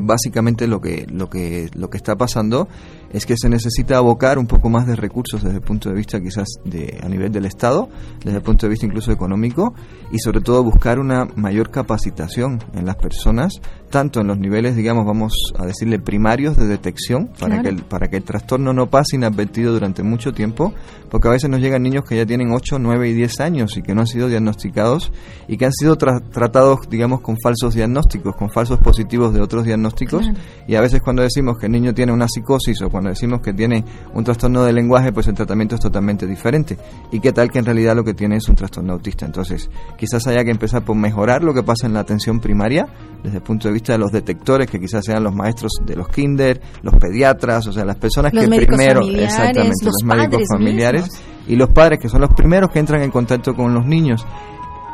básicamente 0.00 0.66
lo 0.66 0.80
que, 0.80 1.06
lo, 1.12 1.28
que, 1.28 1.68
lo 1.74 1.90
que 1.90 1.98
está 1.98 2.16
pasando 2.16 2.68
es 3.12 3.26
que 3.26 3.34
se 3.36 3.48
necesita 3.48 3.98
abocar 3.98 4.38
un 4.38 4.46
poco 4.46 4.70
más 4.70 4.86
de 4.86 4.96
recursos 4.96 5.42
desde 5.42 5.56
el 5.56 5.62
punto 5.62 5.88
de 5.88 5.94
vista 5.94 6.20
quizás 6.20 6.48
de, 6.64 6.98
a 7.02 7.08
nivel 7.08 7.30
del 7.30 7.44
Estado, 7.44 7.88
desde 8.24 8.38
el 8.38 8.42
punto 8.42 8.66
de 8.66 8.70
vista 8.70 8.86
incluso 8.86 9.12
económico, 9.12 9.74
y 10.10 10.18
sobre 10.18 10.40
todo 10.40 10.64
buscar 10.64 10.98
una 10.98 11.26
mayor 11.36 11.70
capacitación 11.70 12.58
en 12.74 12.86
las 12.86 12.96
personas, 12.96 13.60
tanto 13.90 14.20
en 14.20 14.28
los 14.28 14.38
niveles, 14.38 14.74
digamos, 14.74 15.04
vamos 15.04 15.52
a 15.58 15.66
decirle 15.66 15.98
primarios 15.98 16.56
de 16.56 16.66
detección, 16.66 17.30
para, 17.38 17.60
que, 17.60 17.68
el, 17.68 17.82
para 17.82 18.08
que 18.08 18.16
el 18.16 18.24
trastorno 18.24 18.72
no 18.72 18.88
pase 18.88 19.16
inadvertido 19.16 19.72
durante 19.72 20.02
mucho 20.02 20.32
tiempo, 20.32 20.72
porque 21.10 21.28
a 21.28 21.32
veces 21.32 21.50
nos 21.50 21.60
llegan 21.60 21.82
niños 21.82 22.04
que 22.08 22.16
ya 22.16 22.24
tienen 22.24 22.52
8, 22.52 22.78
9 22.78 23.10
y 23.10 23.12
10 23.12 23.40
años 23.40 23.76
y 23.76 23.82
que 23.82 23.94
no 23.94 24.00
han 24.00 24.06
sido 24.06 24.28
diagnosticados 24.28 25.12
y 25.46 25.58
que 25.58 25.66
han 25.66 25.72
sido 25.72 25.96
tratados, 25.96 26.80
digamos, 26.88 27.20
con 27.20 27.36
falsos 27.42 27.74
diagnósticos, 27.74 28.34
con 28.36 28.50
falsos 28.50 28.78
positivos 28.78 29.34
de 29.34 29.42
otros 29.42 29.64
diagnósticos, 29.64 30.30
y 30.66 30.74
a 30.74 30.80
veces 30.80 31.02
cuando 31.02 31.22
decimos 31.22 31.58
que 31.58 31.66
el 31.66 31.72
niño 31.72 31.92
tiene 31.92 32.12
una 32.12 32.28
psicosis 32.28 32.80
o 32.80 32.88
cuando 32.88 33.01
cuando 33.02 33.10
decimos 33.10 33.40
que 33.40 33.52
tiene 33.52 33.84
un 34.14 34.22
trastorno 34.22 34.62
de 34.62 34.72
lenguaje, 34.72 35.10
pues 35.10 35.26
el 35.26 35.34
tratamiento 35.34 35.74
es 35.74 35.80
totalmente 35.80 36.24
diferente. 36.24 36.78
¿Y 37.10 37.18
qué 37.18 37.32
tal 37.32 37.50
que 37.50 37.58
en 37.58 37.64
realidad 37.64 37.96
lo 37.96 38.04
que 38.04 38.14
tiene 38.14 38.36
es 38.36 38.48
un 38.48 38.54
trastorno 38.54 38.92
autista? 38.92 39.26
Entonces, 39.26 39.68
quizás 39.98 40.24
haya 40.28 40.44
que 40.44 40.52
empezar 40.52 40.84
por 40.84 40.94
mejorar 40.94 41.42
lo 41.42 41.52
que 41.52 41.64
pasa 41.64 41.88
en 41.88 41.94
la 41.94 42.00
atención 42.00 42.38
primaria, 42.38 42.86
desde 43.24 43.38
el 43.38 43.42
punto 43.42 43.66
de 43.66 43.74
vista 43.74 43.92
de 43.92 43.98
los 43.98 44.12
detectores, 44.12 44.70
que 44.70 44.78
quizás 44.78 45.04
sean 45.04 45.24
los 45.24 45.34
maestros 45.34 45.72
de 45.84 45.96
los 45.96 46.08
kinder, 46.08 46.60
los 46.82 46.94
pediatras, 46.94 47.66
o 47.66 47.72
sea, 47.72 47.84
las 47.84 47.96
personas 47.96 48.30
que 48.30 48.46
primero, 48.46 49.00
exactamente, 49.04 49.84
los, 49.84 50.04
médicos 50.04 50.42
familiares 50.48 51.06
y 51.48 51.56
los 51.56 51.70
padres, 51.70 51.98
que 51.98 52.08
son 52.08 52.20
los 52.20 52.32
primeros 52.34 52.70
que 52.70 52.78
entran 52.78 53.02
en 53.02 53.10
contacto 53.10 53.52
con 53.54 53.74
los 53.74 53.84
niños 53.84 54.24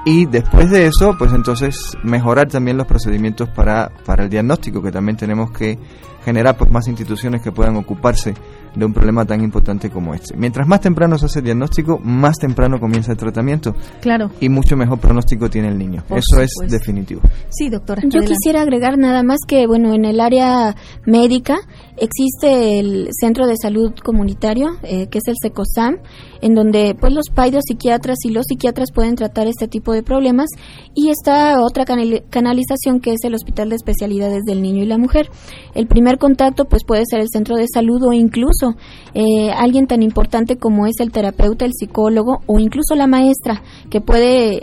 y 0.04 0.26
después 0.26 0.70
de 0.70 0.86
eso, 0.86 1.14
pues 1.18 1.32
entonces 1.32 1.96
mejorar 2.02 2.48
también 2.48 2.76
los 2.76 2.86
procedimientos 2.86 3.48
para, 3.50 3.90
para 4.04 4.24
el 4.24 4.30
diagnóstico, 4.30 4.82
que 4.82 4.90
también 4.90 5.16
tenemos 5.16 5.50
que 5.50 5.78
generar 6.24 6.56
pues 6.56 6.70
más 6.70 6.86
instituciones 6.88 7.42
que 7.42 7.52
puedan 7.52 7.76
ocuparse 7.76 8.34
de 8.74 8.84
un 8.84 8.92
problema 8.92 9.24
tan 9.24 9.42
importante 9.42 9.90
como 9.90 10.14
este. 10.14 10.36
Mientras 10.36 10.66
más 10.68 10.80
temprano 10.80 11.18
se 11.18 11.26
hace 11.26 11.38
el 11.38 11.46
diagnóstico, 11.46 11.98
más 11.98 12.36
temprano 12.36 12.78
comienza 12.78 13.12
el 13.12 13.18
tratamiento. 13.18 13.74
Claro. 14.00 14.30
Y 14.40 14.48
mucho 14.48 14.76
mejor 14.76 14.98
pronóstico 14.98 15.48
tiene 15.48 15.68
el 15.68 15.78
niño. 15.78 16.04
Eso 16.10 16.40
es 16.40 16.50
definitivo. 16.68 17.22
Sí, 17.48 17.70
doctora. 17.70 18.02
Yo 18.06 18.20
quisiera 18.20 18.62
agregar 18.62 18.98
nada 18.98 19.22
más 19.22 19.38
que, 19.46 19.66
bueno, 19.66 19.94
en 19.94 20.04
el 20.04 20.20
área 20.20 20.76
médica 21.06 21.60
existe 22.00 22.78
el 22.78 23.08
Centro 23.12 23.46
de 23.46 23.56
Salud 23.60 23.92
Comunitario, 24.02 24.70
eh, 24.82 25.08
que 25.08 25.18
es 25.18 25.28
el 25.28 25.34
SECOSAM, 25.40 25.98
en 26.40 26.54
donde 26.54 26.96
pues 26.98 27.12
los 27.12 27.26
paidos 27.34 27.64
psiquiatras 27.66 28.18
y 28.24 28.30
los 28.30 28.46
psiquiatras 28.46 28.92
pueden 28.92 29.16
tratar 29.16 29.46
este 29.46 29.68
tipo 29.68 29.92
de 29.92 30.02
problemas 30.02 30.48
y 30.94 31.10
está 31.10 31.60
otra 31.62 31.84
canalización 31.84 33.00
que 33.00 33.12
es 33.12 33.24
el 33.24 33.34
Hospital 33.34 33.70
de 33.70 33.76
Especialidades 33.76 34.44
del 34.44 34.62
Niño 34.62 34.82
y 34.82 34.86
la 34.86 34.98
Mujer. 34.98 35.30
El 35.74 35.86
primer 35.86 36.18
contacto 36.18 36.66
pues 36.66 36.84
puede 36.84 37.04
ser 37.08 37.20
el 37.20 37.28
centro 37.28 37.56
de 37.56 37.66
salud 37.72 38.02
o 38.04 38.12
incluso 38.12 38.76
eh, 39.14 39.50
alguien 39.50 39.86
tan 39.86 40.02
importante 40.02 40.56
como 40.56 40.86
es 40.86 41.00
el 41.00 41.12
terapeuta, 41.12 41.64
el 41.64 41.72
psicólogo 41.72 42.40
o 42.46 42.58
incluso 42.58 42.94
la 42.94 43.06
maestra 43.06 43.62
que 43.90 44.00
puede, 44.00 44.54
eh, 44.54 44.60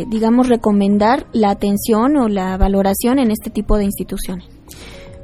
eh, 0.00 0.04
digamos, 0.08 0.48
recomendar 0.48 1.26
la 1.32 1.50
atención 1.50 2.16
o 2.16 2.28
la 2.28 2.56
valoración 2.56 3.18
en 3.18 3.30
este 3.30 3.50
tipo 3.50 3.76
de 3.76 3.84
instituciones. 3.84 4.46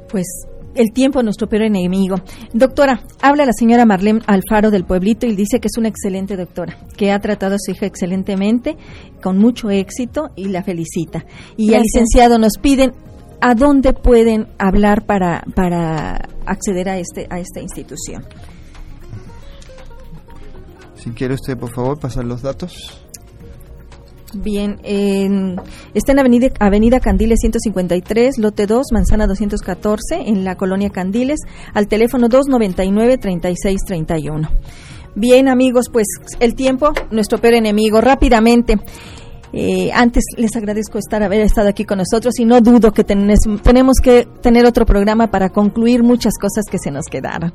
Pues 0.09 0.25
el 0.75 0.91
tiempo 0.91 1.23
nuestro 1.23 1.47
peor 1.47 1.63
enemigo. 1.63 2.17
Doctora, 2.53 3.01
habla 3.21 3.45
la 3.45 3.53
señora 3.53 3.85
Marlene 3.85 4.21
Alfaro 4.25 4.71
del 4.71 4.85
pueblito 4.85 5.25
y 5.25 5.35
dice 5.35 5.59
que 5.59 5.67
es 5.67 5.77
una 5.77 5.89
excelente 5.89 6.35
doctora, 6.35 6.77
que 6.97 7.11
ha 7.11 7.19
tratado 7.19 7.55
a 7.55 7.59
su 7.59 7.71
hija 7.71 7.85
excelentemente, 7.85 8.77
con 9.21 9.37
mucho 9.37 9.69
éxito 9.69 10.31
y 10.35 10.49
la 10.49 10.63
felicita. 10.63 11.25
Y 11.57 11.73
al 11.73 11.83
licenciado 11.83 12.37
nos 12.37 12.57
piden 12.61 12.93
a 13.41 13.55
dónde 13.55 13.93
pueden 13.93 14.47
hablar 14.57 15.05
para, 15.05 15.43
para 15.55 16.29
acceder 16.45 16.89
a, 16.89 16.97
este, 16.97 17.27
a 17.29 17.39
esta 17.39 17.59
institución. 17.59 18.23
Si 20.95 21.11
quiere 21.11 21.33
usted, 21.33 21.57
por 21.57 21.73
favor, 21.73 21.99
pasar 21.99 22.23
los 22.23 22.41
datos. 22.41 23.02
Bien, 24.35 24.79
está 25.93 26.11
en 26.11 26.19
Avenida, 26.19 26.49
Avenida 26.59 26.99
Candiles 26.99 27.37
153, 27.41 28.39
lote 28.39 28.65
2, 28.65 28.87
manzana 28.91 29.27
214, 29.27 30.27
en 30.27 30.43
la 30.43 30.55
colonia 30.55 30.89
Candiles, 30.89 31.41
al 31.73 31.87
teléfono 31.87 32.27
299-3631. 32.29 34.49
Bien, 35.15 35.47
amigos, 35.47 35.89
pues 35.91 36.07
el 36.39 36.55
tiempo, 36.55 36.91
nuestro 37.11 37.37
peor 37.37 37.53
enemigo, 37.55 38.01
rápidamente. 38.01 38.79
Eh, 39.55 39.91
antes 39.93 40.23
les 40.35 40.55
agradezco 40.55 40.97
estar 40.97 41.21
haber 41.21 41.41
estado 41.41 41.69
aquí 41.69 41.85
con 41.85 41.99
nosotros 41.99 42.39
y 42.39 42.45
no 42.45 42.59
dudo 42.59 42.91
que 42.91 43.03
tenemos 43.03 43.97
que 44.01 44.27
tener 44.41 44.65
otro 44.65 44.83
programa 44.83 45.27
para 45.27 45.49
concluir 45.49 46.01
muchas 46.01 46.33
cosas 46.41 46.65
que 46.71 46.79
se 46.79 46.89
nos 46.89 47.05
quedaron. 47.05 47.53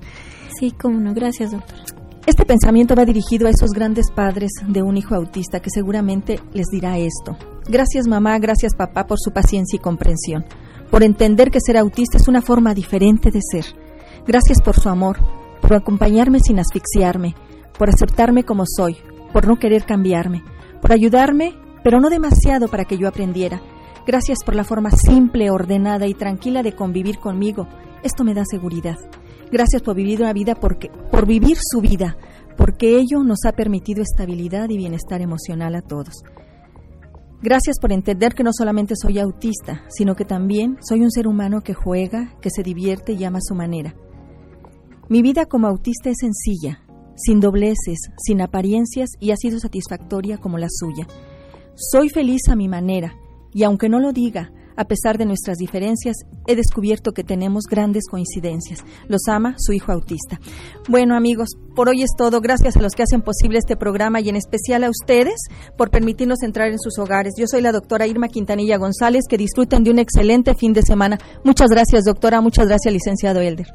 Sí, 0.60 0.70
cómo 0.70 1.00
no. 1.00 1.12
Gracias, 1.12 1.50
doctor. 1.50 1.97
Este 2.28 2.44
pensamiento 2.44 2.94
va 2.94 3.06
dirigido 3.06 3.46
a 3.46 3.50
esos 3.50 3.70
grandes 3.70 4.10
padres 4.14 4.50
de 4.66 4.82
un 4.82 4.98
hijo 4.98 5.14
autista 5.14 5.60
que 5.60 5.70
seguramente 5.70 6.38
les 6.52 6.66
dirá 6.66 6.98
esto. 6.98 7.38
Gracias 7.66 8.06
mamá, 8.06 8.38
gracias 8.38 8.74
papá 8.74 9.06
por 9.06 9.18
su 9.18 9.30
paciencia 9.30 9.78
y 9.78 9.80
comprensión, 9.80 10.44
por 10.90 11.02
entender 11.02 11.50
que 11.50 11.62
ser 11.64 11.78
autista 11.78 12.18
es 12.18 12.28
una 12.28 12.42
forma 12.42 12.74
diferente 12.74 13.30
de 13.30 13.40
ser. 13.40 13.64
Gracias 14.26 14.60
por 14.60 14.78
su 14.78 14.90
amor, 14.90 15.16
por 15.62 15.72
acompañarme 15.72 16.40
sin 16.40 16.58
asfixiarme, 16.58 17.34
por 17.78 17.88
aceptarme 17.88 18.44
como 18.44 18.64
soy, 18.66 18.98
por 19.32 19.48
no 19.48 19.56
querer 19.56 19.86
cambiarme, 19.86 20.44
por 20.82 20.92
ayudarme 20.92 21.54
pero 21.82 21.98
no 21.98 22.10
demasiado 22.10 22.68
para 22.68 22.84
que 22.84 22.98
yo 22.98 23.08
aprendiera. 23.08 23.62
Gracias 24.06 24.40
por 24.44 24.54
la 24.54 24.64
forma 24.64 24.90
simple, 24.90 25.50
ordenada 25.50 26.06
y 26.06 26.12
tranquila 26.12 26.62
de 26.62 26.74
convivir 26.74 27.20
conmigo. 27.20 27.66
Esto 28.02 28.22
me 28.22 28.34
da 28.34 28.44
seguridad. 28.44 28.98
Gracias 29.50 29.82
por 29.82 29.96
vivir 29.96 30.20
una 30.20 30.32
vida 30.32 30.54
porque 30.54 30.90
por 31.10 31.26
vivir 31.26 31.56
su 31.60 31.80
vida, 31.80 32.16
porque 32.56 32.98
ello 32.98 33.22
nos 33.24 33.44
ha 33.46 33.52
permitido 33.52 34.02
estabilidad 34.02 34.68
y 34.68 34.76
bienestar 34.76 35.22
emocional 35.22 35.74
a 35.74 35.82
todos. 35.82 36.22
Gracias 37.40 37.78
por 37.78 37.92
entender 37.92 38.34
que 38.34 38.42
no 38.42 38.50
solamente 38.52 38.94
soy 39.00 39.20
autista, 39.20 39.84
sino 39.88 40.16
que 40.16 40.24
también 40.24 40.76
soy 40.80 41.02
un 41.02 41.10
ser 41.10 41.28
humano 41.28 41.60
que 41.60 41.72
juega, 41.72 42.34
que 42.40 42.50
se 42.50 42.62
divierte 42.62 43.12
y 43.12 43.24
ama 43.24 43.38
a 43.38 43.46
su 43.46 43.54
manera. 43.54 43.94
Mi 45.08 45.22
vida 45.22 45.46
como 45.46 45.68
autista 45.68 46.10
es 46.10 46.16
sencilla, 46.20 46.80
sin 47.16 47.40
dobleces, 47.40 48.10
sin 48.18 48.42
apariencias 48.42 49.10
y 49.20 49.30
ha 49.30 49.36
sido 49.36 49.60
satisfactoria 49.60 50.38
como 50.38 50.58
la 50.58 50.66
suya. 50.68 51.06
Soy 51.76 52.08
feliz 52.08 52.42
a 52.50 52.56
mi 52.56 52.68
manera, 52.68 53.14
y 53.52 53.62
aunque 53.62 53.88
no 53.88 54.00
lo 54.00 54.12
diga, 54.12 54.50
a 54.78 54.84
pesar 54.84 55.18
de 55.18 55.26
nuestras 55.26 55.58
diferencias, 55.58 56.16
he 56.46 56.54
descubierto 56.54 57.10
que 57.10 57.24
tenemos 57.24 57.64
grandes 57.68 58.04
coincidencias. 58.08 58.84
Los 59.08 59.22
ama 59.26 59.56
su 59.58 59.72
hijo 59.72 59.90
autista. 59.90 60.40
Bueno, 60.88 61.16
amigos, 61.16 61.48
por 61.74 61.88
hoy 61.88 62.02
es 62.02 62.10
todo. 62.16 62.40
Gracias 62.40 62.76
a 62.76 62.80
los 62.80 62.92
que 62.92 63.02
hacen 63.02 63.22
posible 63.22 63.58
este 63.58 63.76
programa 63.76 64.20
y 64.20 64.28
en 64.28 64.36
especial 64.36 64.84
a 64.84 64.90
ustedes 64.90 65.40
por 65.76 65.90
permitirnos 65.90 66.42
entrar 66.42 66.68
en 66.68 66.78
sus 66.78 66.96
hogares. 66.98 67.34
Yo 67.36 67.48
soy 67.48 67.60
la 67.60 67.72
doctora 67.72 68.06
Irma 68.06 68.28
Quintanilla 68.28 68.76
González. 68.76 69.24
Que 69.28 69.36
disfruten 69.36 69.82
de 69.82 69.90
un 69.90 69.98
excelente 69.98 70.54
fin 70.54 70.72
de 70.72 70.82
semana. 70.82 71.18
Muchas 71.42 71.70
gracias, 71.70 72.04
doctora. 72.04 72.40
Muchas 72.40 72.68
gracias, 72.68 72.92
licenciado 72.94 73.40
Elder. 73.40 73.66